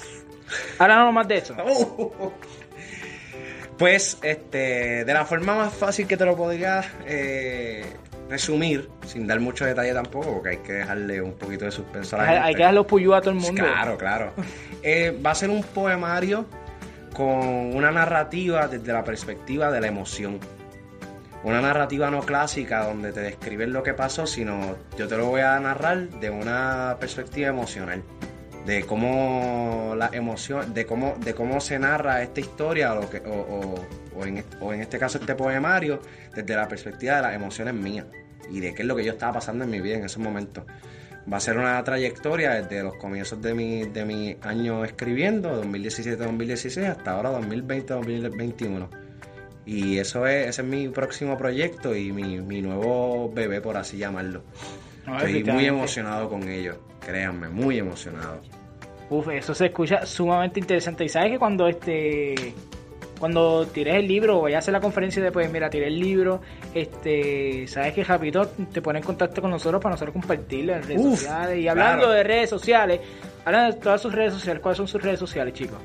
Háblanos 0.79 1.13
más 1.13 1.27
de 1.27 1.37
eso. 1.37 1.55
Pues, 3.77 4.17
este, 4.21 5.03
de 5.03 5.13
la 5.13 5.25
forma 5.25 5.53
más 5.53 5.73
fácil 5.73 6.07
que 6.07 6.15
te 6.15 6.23
lo 6.23 6.37
podría 6.37 6.81
eh, 7.05 7.83
resumir, 8.29 8.89
sin 9.05 9.27
dar 9.27 9.41
mucho 9.41 9.65
detalle 9.65 9.93
tampoco, 9.93 10.35
porque 10.35 10.49
hay 10.49 10.57
que 10.57 10.73
dejarle 10.73 11.21
un 11.21 11.33
poquito 11.33 11.65
de 11.65 11.71
suspenso 11.71 12.15
a 12.15 12.19
la 12.19 12.23
hay, 12.23 12.53
gente. 12.53 12.63
Hay 12.63 12.75
que 12.75 12.83
puyú 12.85 13.13
a 13.13 13.19
todo 13.19 13.31
el 13.31 13.35
mundo. 13.35 13.61
Claro, 13.61 13.97
claro. 13.97 14.33
Eh, 14.87 15.19
va 15.25 15.31
a 15.31 15.35
ser 15.35 15.49
un 15.49 15.63
poemario 15.63 16.45
con 17.15 17.75
una 17.75 17.91
narrativa 17.91 18.67
desde 18.67 18.93
la 18.93 19.03
perspectiva 19.03 19.71
de 19.71 19.81
la 19.81 19.87
emoción. 19.87 20.39
Una 21.43 21.61
narrativa 21.61 22.09
no 22.09 22.21
clásica 22.21 22.83
donde 22.85 23.11
te 23.11 23.21
describen 23.21 23.71
lo 23.71 23.83
que 23.83 23.93
pasó, 23.93 24.27
sino 24.27 24.75
yo 24.97 25.07
te 25.07 25.15
lo 25.17 25.27
voy 25.27 25.41
a 25.41 25.59
narrar 25.59 26.09
de 26.09 26.29
una 26.29 26.97
perspectiva 26.99 27.49
emocional 27.49 28.03
de 28.65 28.83
cómo 28.83 29.93
la 29.95 30.09
emoción, 30.11 30.73
de 30.73 30.85
cómo, 30.85 31.15
de 31.19 31.35
cómo 31.35 31.61
se 31.61 31.77
narra 31.77 32.23
esta 32.23 32.39
historia 32.39 32.95
o, 32.95 33.03
o, 33.03 33.75
o, 34.15 34.25
en, 34.25 34.43
o, 34.59 34.73
en, 34.73 34.81
este 34.81 34.97
caso 34.97 35.19
este 35.19 35.35
poemario 35.35 36.01
desde 36.33 36.55
la 36.55 36.67
perspectiva 36.67 37.17
de 37.17 37.21
las 37.21 37.35
emociones 37.35 37.75
mías 37.75 38.07
y 38.49 38.59
de 38.59 38.73
qué 38.73 38.81
es 38.81 38.87
lo 38.87 38.95
que 38.95 39.05
yo 39.05 39.13
estaba 39.13 39.33
pasando 39.33 39.65
en 39.65 39.69
mi 39.69 39.81
vida 39.81 39.97
en 39.97 40.05
ese 40.05 40.19
momento. 40.19 40.65
Va 41.31 41.37
a 41.37 41.39
ser 41.39 41.57
una 41.57 41.83
trayectoria 41.83 42.61
desde 42.61 42.83
los 42.83 42.95
comienzos 42.95 43.41
de 43.41 43.53
mi, 43.55 43.83
de 43.83 44.05
mi 44.05 44.37
año 44.41 44.85
escribiendo, 44.85 45.63
2017-2016, 45.63 46.87
hasta 46.87 47.11
ahora 47.11 47.31
2020-2021. 47.39 48.87
Y 49.65 49.97
eso 49.97 50.27
es, 50.27 50.47
ese 50.47 50.61
es 50.61 50.67
mi 50.67 50.89
próximo 50.89 51.37
proyecto 51.37 51.95
y 51.95 52.11
mi, 52.11 52.39
mi 52.41 52.61
nuevo 52.61 53.31
bebé, 53.33 53.59
por 53.59 53.75
así 53.77 53.97
llamarlo. 53.97 54.43
No, 55.07 55.17
Estoy 55.17 55.43
muy 55.43 55.65
emocionado 55.65 56.29
con 56.29 56.47
ello, 56.47 56.79
créanme, 56.99 57.49
muy 57.49 57.79
emocionado. 57.79 58.41
Uf, 59.09 59.27
eso 59.29 59.53
se 59.55 59.67
escucha 59.67 60.05
sumamente 60.05 60.59
interesante. 60.59 61.05
Y 61.05 61.09
sabes 61.09 61.31
que 61.31 61.39
cuando 61.39 61.67
este 61.67 62.53
cuando 63.19 63.67
tires 63.67 63.95
el 63.95 64.07
libro 64.07 64.39
o 64.39 64.41
vayas 64.41 64.57
a 64.57 64.59
hacer 64.59 64.73
la 64.73 64.81
conferencia 64.81 65.21
después, 65.21 65.51
mira, 65.51 65.69
tiré 65.69 65.87
el 65.87 65.99
libro, 65.99 66.41
este, 66.73 67.67
sabes 67.67 67.93
que 67.93 68.03
Japito 68.03 68.47
te 68.47 68.81
pone 68.81 68.99
en 68.99 69.05
contacto 69.05 69.41
con 69.41 69.51
nosotros 69.51 69.81
para 69.81 69.93
nosotros 69.93 70.13
compartirlo 70.13 70.73
en 70.73 70.83
redes 70.83 71.01
Uf, 71.01 71.19
sociales. 71.19 71.59
Y 71.59 71.67
hablando 71.67 72.05
claro. 72.05 72.13
de 72.13 72.23
redes 72.23 72.49
sociales, 72.49 73.01
hablando 73.45 73.75
de 73.75 73.81
todas 73.81 74.01
sus 74.01 74.13
redes 74.13 74.33
sociales, 74.33 74.61
¿cuáles 74.61 74.77
son 74.77 74.87
sus 74.87 75.01
redes 75.01 75.19
sociales, 75.19 75.53
chicos? 75.53 75.79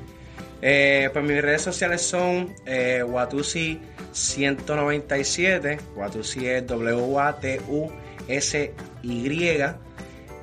Eh, 0.61 1.09
pues 1.11 1.25
mis 1.25 1.41
redes 1.41 1.63
sociales 1.63 2.03
son 2.03 2.53
eh, 2.65 3.03
Watusi197, 3.03 5.79
Watusi 5.95 6.47
es 6.47 6.67
W-A-T-U-S-Y, 6.67 7.91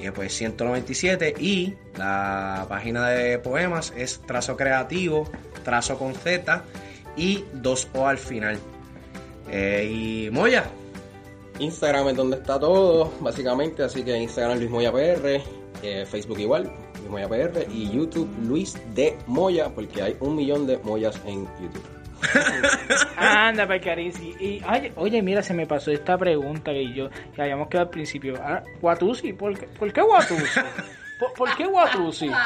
y 0.01 0.11
pues 0.11 0.35
197 0.35 1.35
y 1.38 1.74
la 1.96 2.66
página 2.68 3.09
de 3.09 3.38
poemas 3.38 3.92
es 3.96 4.20
trazo 4.27 4.57
creativo, 4.57 5.31
trazo 5.68 5.98
con 5.98 6.14
Z 6.14 6.64
y 7.14 7.44
2O 7.62 8.09
al 8.09 8.16
final. 8.16 8.59
Eh, 9.50 9.87
y 9.90 10.31
Moya. 10.31 10.64
Instagram 11.59 12.09
es 12.09 12.16
donde 12.16 12.37
está 12.38 12.59
todo, 12.59 13.12
básicamente, 13.20 13.83
así 13.83 14.02
que 14.02 14.16
Instagram 14.16 14.59
Luis 14.59 14.70
Moya 14.70 14.90
PR, 14.90 15.42
eh, 15.83 16.07
Facebook 16.07 16.38
igual, 16.38 16.72
Luis 17.00 17.11
Moya 17.11 17.28
PR 17.28 17.66
y 17.70 17.90
YouTube 17.90 18.31
Luis 18.46 18.78
de 18.94 19.18
Moya, 19.26 19.68
porque 19.68 20.00
hay 20.00 20.16
un 20.20 20.37
millón 20.37 20.66
de 20.66 20.78
Moyas 20.78 21.20
en 21.26 21.44
YouTube. 21.61 21.85
Anda, 23.16 23.66
Paicarisi. 23.66 24.35
Y, 24.40 24.62
ay, 24.66 24.90
oye, 24.96 25.20
mira, 25.20 25.42
se 25.42 25.52
me 25.52 25.66
pasó 25.66 25.90
esta 25.90 26.16
pregunta 26.16 26.72
que 26.72 26.94
yo 26.94 27.11
que 27.35 27.42
habíamos 27.42 27.68
quedado 27.68 27.88
al 27.88 27.90
principio. 27.90 28.35
Ah, 28.40 28.62
Watusi, 28.81 29.35
¿por 29.35 29.59
qué, 29.59 29.66
¿por 29.66 29.92
qué 29.92 30.00
Watusi? 30.00 30.61
¿Por, 31.18 31.33
¿Por, 31.35 31.57
qué 31.57 31.66
Watusi? 31.66 32.31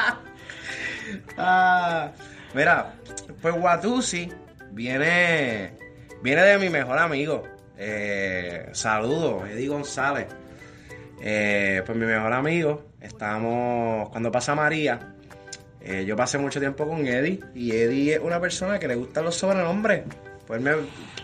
Ah, 1.37 2.11
mira, 2.55 2.95
pues 3.41 3.55
Watusi 3.57 4.31
viene, 4.73 5.73
viene 6.23 6.43
de 6.43 6.59
mi 6.59 6.69
mejor 6.69 6.99
amigo. 6.99 7.45
Eh, 7.77 8.69
saludos, 8.73 9.49
Eddie 9.49 9.69
González. 9.69 10.27
Eh, 11.21 11.83
pues 11.85 11.97
mi 11.97 12.07
mejor 12.07 12.33
amigo, 12.33 12.85
estábamos, 13.01 14.09
cuando 14.11 14.31
pasa 14.33 14.55
María, 14.55 15.15
eh, 15.81 16.05
yo 16.05 16.17
pasé 16.17 16.39
mucho 16.39 16.61
tiempo 16.61 16.87
con 16.87 17.07
Eddie 17.07 17.41
y 17.55 17.73
Eddie 17.73 18.15
es 18.15 18.21
una 18.21 18.41
persona 18.41 18.79
que 18.79 18.89
le 18.89 18.97
gustan 18.97 19.25
los 19.25 19.37
sobrenombres. 19.37 20.03
Pues 20.47 20.61
me, 20.61 20.73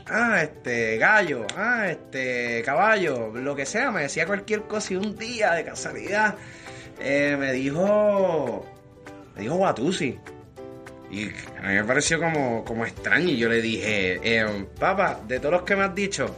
ah, 0.07 0.41
este, 0.43 0.97
gallo, 0.99 1.45
ah, 1.57 1.89
este, 1.91 2.63
caballo, 2.65 3.33
lo 3.35 3.57
que 3.57 3.67
sea, 3.67 3.91
me 3.91 4.03
decía 4.03 4.27
cualquier 4.27 4.63
cosa 4.63 4.95
y 4.95 4.97
un 4.97 5.17
día 5.17 5.53
de 5.55 5.65
casualidad 5.65 6.37
me 7.01 7.53
dijo, 7.53 8.65
me 9.37 9.43
dijo 9.43 9.55
Watusi. 9.57 10.19
Y 11.11 11.29
a 11.29 11.69
mí 11.69 11.75
me 11.75 11.85
pareció 11.85 12.19
como, 12.19 12.65
como 12.65 12.85
extraño 12.85 13.29
y 13.29 13.37
yo 13.37 13.49
le 13.49 13.63
dije, 13.63 14.21
eh, 14.23 14.67
papá, 14.79 15.21
de 15.27 15.39
todos 15.39 15.53
los 15.53 15.63
que 15.63 15.75
me 15.75 15.85
has 15.85 15.95
dicho, 15.95 16.35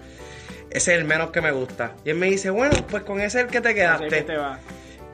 ese 0.70 0.94
es 0.94 1.00
el 1.00 1.04
menos 1.04 1.30
que 1.30 1.40
me 1.40 1.50
gusta. 1.50 1.94
Y 2.04 2.10
él 2.10 2.16
me 2.16 2.30
dice, 2.30 2.50
bueno, 2.50 2.76
pues 2.88 3.02
con 3.02 3.20
ese 3.20 3.38
es 3.38 3.44
el 3.46 3.50
que 3.50 3.60
te 3.60 3.74
quedaste. 3.74 4.08
Que 4.08 4.22
te 4.22 4.36
va. 4.36 4.60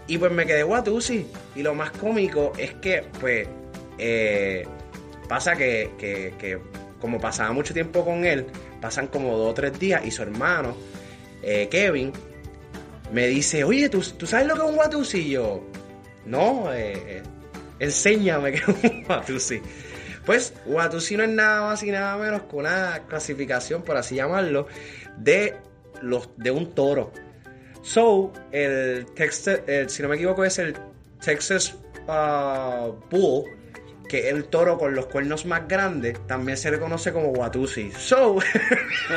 Y 0.06 0.18
pues 0.18 0.30
me 0.30 0.46
quedé 0.46 0.62
Watusi. 0.62 1.26
Y 1.54 1.62
lo 1.62 1.74
más 1.74 1.90
cómico 1.92 2.52
es 2.58 2.74
que, 2.74 3.04
pues, 3.18 3.48
eh, 3.98 4.66
pasa 5.28 5.56
que, 5.56 5.90
que, 5.98 6.34
que, 6.38 6.58
como 7.00 7.18
pasaba 7.18 7.52
mucho 7.52 7.72
tiempo 7.72 8.04
con 8.04 8.24
él, 8.24 8.46
pasan 8.80 9.06
como 9.08 9.36
dos 9.36 9.50
o 9.50 9.54
tres 9.54 9.78
días 9.78 10.04
y 10.04 10.10
su 10.10 10.22
hermano, 10.22 10.76
eh, 11.42 11.68
Kevin, 11.70 12.12
me 13.12 13.26
dice, 13.26 13.64
oye, 13.64 13.88
¿tú, 13.88 14.02
¿tú, 14.16 14.26
sabes 14.26 14.46
lo 14.46 14.54
que 14.54 14.62
es 14.62 14.68
un 14.68 14.78
Watusi? 14.78 15.18
Y 15.18 15.30
yo, 15.30 15.64
no, 16.26 16.72
eh, 16.74 17.22
enséñame 17.78 18.52
que 18.52 18.58
es 18.58 18.68
un 18.68 19.04
Watusi. 19.08 19.60
Pues 20.24 20.52
Watusi 20.66 21.16
no 21.16 21.22
es 21.22 21.30
nada 21.30 21.62
más 21.62 21.82
y 21.82 21.90
nada 21.90 22.16
menos 22.16 22.42
que 22.42 22.56
una 22.56 23.02
clasificación, 23.08 23.82
por 23.82 23.96
así 23.96 24.16
llamarlo, 24.16 24.66
de, 25.16 25.54
los, 26.02 26.30
de 26.36 26.50
un 26.50 26.74
toro. 26.74 27.12
So, 27.82 28.32
el 28.50 29.06
Texas, 29.14 29.60
el, 29.68 29.88
si 29.88 30.02
no 30.02 30.08
me 30.08 30.16
equivoco, 30.16 30.44
es 30.44 30.58
el 30.58 30.76
Texas 31.24 31.76
uh, 32.08 32.92
Bull, 33.08 33.44
que 34.08 34.28
es 34.28 34.34
el 34.34 34.46
toro 34.46 34.78
con 34.78 34.94
los 34.94 35.06
cuernos 35.06 35.46
más 35.46 35.68
grandes, 35.68 36.18
también 36.26 36.56
se 36.56 36.72
le 36.72 36.80
conoce 36.80 37.12
como 37.12 37.28
Watusi. 37.28 37.92
So, 37.92 38.38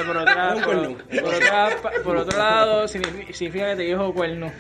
por, 0.05 0.17
otra, 0.17 0.53
por, 0.63 0.97
por, 1.07 1.33
otra, 1.33 1.69
por, 2.03 2.17
otro 2.17 2.37
lado, 2.37 2.87
significa 3.33 3.69
que 3.71 3.75
te 3.75 3.83
dijo 3.83 4.13
cuerno. 4.13 4.51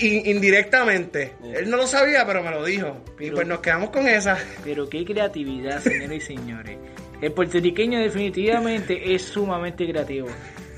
Indirectamente. 0.00 1.34
Él 1.54 1.70
no 1.70 1.76
lo 1.76 1.86
sabía, 1.86 2.26
pero 2.26 2.42
me 2.42 2.50
lo 2.50 2.64
dijo. 2.64 3.02
Y 3.16 3.24
Pero- 3.24 3.34
pues 3.36 3.46
nos 3.46 3.60
quedamos 3.60 3.90
con 3.90 4.06
esa. 4.06 4.38
Pero 4.64 4.88
qué 4.88 5.04
creatividad, 5.04 5.80
señores 5.80 6.24
y 6.30 6.36
señores. 6.36 6.78
El 7.20 7.32
puertorriqueño 7.32 7.98
definitivamente 7.98 9.14
es 9.14 9.22
sumamente 9.22 9.88
creativo. 9.88 10.28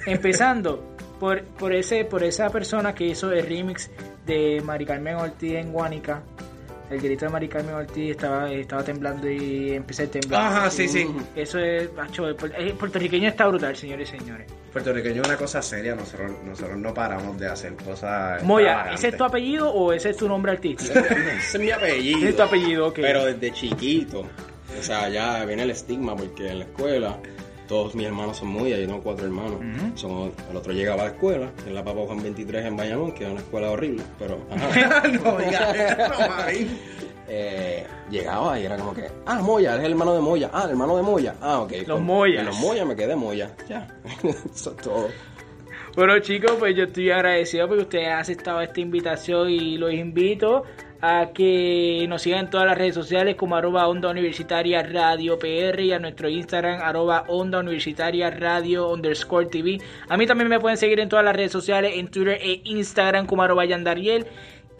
Empezando 0.06 0.96
por, 1.18 1.42
por, 1.44 1.74
ese, 1.74 2.04
por 2.06 2.24
esa 2.24 2.48
persona 2.50 2.94
que 2.94 3.04
hizo 3.09 3.30
el 3.33 3.46
remix 3.46 3.90
de 4.24 4.62
Mari 4.64 4.87
Carmen 4.87 5.16
Ortiz 5.16 5.52
en 5.54 5.72
Guánica. 5.72 6.22
El 6.90 7.00
grito 7.00 7.24
de 7.26 7.31
Mari 7.31 7.48
Carmen 7.48 7.74
Ortiz 7.74 8.11
estaba, 8.11 8.50
estaba 8.53 8.83
temblando 8.83 9.31
y 9.31 9.72
empecé 9.74 10.03
a 10.03 10.11
temblar. 10.11 10.40
Ajá, 10.44 10.70
sí, 10.70 10.88
sí. 10.88 11.07
Eso 11.37 11.59
es, 11.61 11.92
macho, 11.94 12.26
el, 12.26 12.37
puer- 12.37 12.53
el 12.59 12.72
puertorriqueño 12.72 13.29
está 13.29 13.46
brutal, 13.46 13.76
señores 13.76 14.12
y 14.12 14.18
señores. 14.18 14.50
Puertorriqueño 14.72 15.22
es 15.22 15.29
una 15.29 15.37
cosa 15.37 15.62
seria, 15.62 15.94
nosotros, 15.94 16.33
nosotros 16.44 16.76
no 16.79 16.92
paramos 16.92 17.38
de 17.38 17.46
hacer 17.46 17.74
cosas. 17.76 18.42
Moya. 18.42 18.92
¿ese 18.92 19.09
es 19.09 19.16
tu 19.16 19.22
apellido 19.24 19.70
o 19.72 19.92
ese 19.92 20.11
es 20.11 20.16
tu 20.16 20.26
nombre 20.29 20.53
artístico? 20.53 20.98
Ese 20.98 21.57
es 21.57 21.61
mi 21.61 21.70
apellido. 21.70 22.18
Ese 22.18 22.29
es 22.31 22.37
tu 22.37 22.42
apellido, 22.42 22.87
ok. 22.88 22.94
Pero 22.96 23.24
desde 23.24 23.53
chiquito. 23.53 24.20
O 24.79 24.83
sea, 24.83 25.09
ya 25.09 25.44
viene 25.44 25.62
el 25.64 25.70
estigma 25.70 26.16
porque 26.16 26.48
en 26.48 26.59
la 26.61 26.64
escuela 26.64 27.18
todos 27.70 27.94
mis 27.94 28.04
hermanos 28.09 28.37
son 28.37 28.48
muy, 28.48 28.70
yo 28.70 28.76
tengo 28.76 29.00
cuatro 29.00 29.24
hermanos. 29.26 29.61
Somos- 29.94 30.33
el 30.50 30.56
otro 30.56 30.72
llegaba 30.72 31.02
a 31.02 31.04
la 31.06 31.11
escuela, 31.12 31.50
en 31.64 31.72
la 31.72 31.85
Papa 31.85 32.00
Juan 32.04 32.20
23 32.20 32.66
en 32.66 32.76
Bayamón, 32.76 33.12
que 33.12 33.22
es 33.24 33.30
una 33.30 33.38
escuela 33.38 33.70
horrible, 33.70 34.02
pero 34.18 34.40
ajá. 34.50 35.02
no. 35.09 35.38
Eh, 37.33 37.87
llegaba 38.11 38.59
y 38.59 38.64
era 38.64 38.76
como 38.76 38.92
que, 38.92 39.06
ah, 39.24 39.40
Moya, 39.40 39.74
eres 39.74 39.85
el 39.87 39.92
hermano 39.92 40.14
de 40.14 40.20
Moya, 40.20 40.50
ah, 40.52 40.62
el 40.64 40.70
hermano 40.70 40.96
de 40.96 41.02
Moya, 41.04 41.37
ah, 41.40 41.61
ok. 41.61 41.72
Los 41.87 42.00
Moyas. 42.00 42.40
En 42.40 42.46
los 42.46 42.59
Moya 42.59 42.85
me 42.85 42.96
quedé 42.96 43.14
Moya, 43.14 43.52
ya. 43.68 43.87
Eso 44.52 44.70
es 44.72 44.76
todo. 44.78 45.06
Bueno 45.94 46.18
chicos, 46.18 46.56
pues 46.59 46.74
yo 46.76 46.85
estoy 46.85 47.09
agradecido 47.12 47.68
porque 47.68 47.83
ustedes 47.85 48.09
han 48.09 48.18
aceptado 48.18 48.61
esta 48.62 48.80
invitación 48.80 49.48
y 49.48 49.78
los 49.78 49.92
invito 49.92 50.64
a 51.02 51.30
que 51.32 52.04
nos 52.08 52.22
sigan 52.22 52.40
en 52.40 52.50
todas 52.50 52.66
las 52.66 52.76
redes 52.76 52.94
sociales 52.94 53.36
como 53.36 53.56
arroba 53.56 53.88
onda 53.88 54.10
universitaria 54.10 54.82
radio 54.82 55.38
PR 55.38 55.80
y 55.80 55.92
a 55.92 55.98
nuestro 55.98 56.28
Instagram 56.28 56.80
arroba 56.82 57.24
onda 57.28 57.60
universitaria 57.60 58.30
radio 58.30 58.90
underscore 58.90 59.46
TV. 59.46 59.78
A 60.08 60.16
mí 60.16 60.26
también 60.26 60.48
me 60.48 60.60
pueden 60.60 60.76
seguir 60.76 61.00
en 61.00 61.08
todas 61.08 61.24
las 61.24 61.34
redes 61.34 61.52
sociales, 61.52 61.92
en 61.96 62.08
Twitter 62.08 62.38
e 62.40 62.60
Instagram 62.64 63.26
como 63.26 63.42
arroba 63.42 63.64
yandariel 63.64 64.26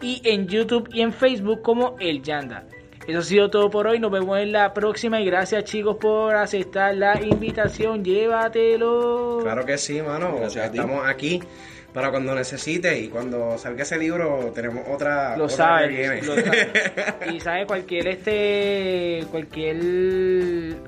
y 0.01 0.21
en 0.25 0.47
YouTube 0.47 0.89
y 0.93 1.01
en 1.01 1.13
Facebook 1.13 1.61
como 1.61 1.95
el 1.99 2.21
Yanda. 2.21 2.65
Eso 3.07 3.19
ha 3.19 3.23
sido 3.23 3.49
todo 3.49 3.69
por 3.69 3.87
hoy. 3.87 3.99
Nos 3.99 4.11
vemos 4.11 4.37
en 4.39 4.51
la 4.51 4.73
próxima. 4.73 5.19
Y 5.19 5.25
gracias, 5.25 5.63
chicos, 5.63 5.97
por 5.97 6.35
aceptar 6.35 6.95
la 6.95 7.19
invitación. 7.21 8.03
Llévatelo. 8.03 9.39
Claro 9.41 9.65
que 9.65 9.77
sí, 9.77 10.01
mano. 10.01 10.37
Estamos 10.37 11.07
aquí 11.07 11.41
para 11.93 12.09
cuando 12.09 12.33
necesite 12.35 12.99
y 12.99 13.09
cuando 13.09 13.57
salga 13.57 13.83
ese 13.83 13.97
libro 13.97 14.51
tenemos 14.55 14.85
otra 14.89 15.35
lo 15.35 15.49
sabes 15.49 16.25
lo 16.25 16.35
y 17.33 17.39
sabe 17.39 17.65
cualquier 17.65 18.07
este 18.07 19.25
cualquier 19.29 19.77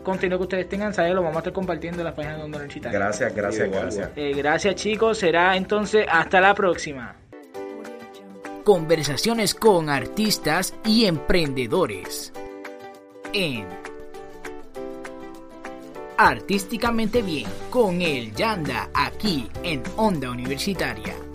contenido 0.04 0.38
que 0.40 0.44
ustedes 0.44 0.70
tengan 0.70 0.94
sabe 0.94 1.14
lo 1.14 1.22
vamos 1.22 1.38
a 1.38 1.40
estar 1.40 1.54
compartiendo 1.54 2.00
en 2.00 2.06
la 2.06 2.16
página 2.16 2.36
de 2.36 2.42
Don 2.42 2.52
gracias 2.52 3.36
gracias 3.36 3.70
gracias. 3.70 4.10
eh, 4.16 4.34
gracias 4.36 4.76
chicos. 4.76 5.18
Será 5.18 5.56
entonces 5.56 6.06
hasta 6.10 6.42
la 6.42 6.54
próxima. 6.54 7.16
Conversaciones 8.64 9.54
con 9.54 9.90
artistas 9.90 10.74
y 10.86 11.06
emprendedores. 11.06 12.32
En 13.34 13.83
Artísticamente 16.18 17.22
Bien 17.22 17.48
con 17.70 18.02
el 18.02 18.34
Yanda 18.34 18.90
aquí 18.94 19.50
en 19.64 19.82
Onda 19.98 20.30
Universitaria. 20.30 21.33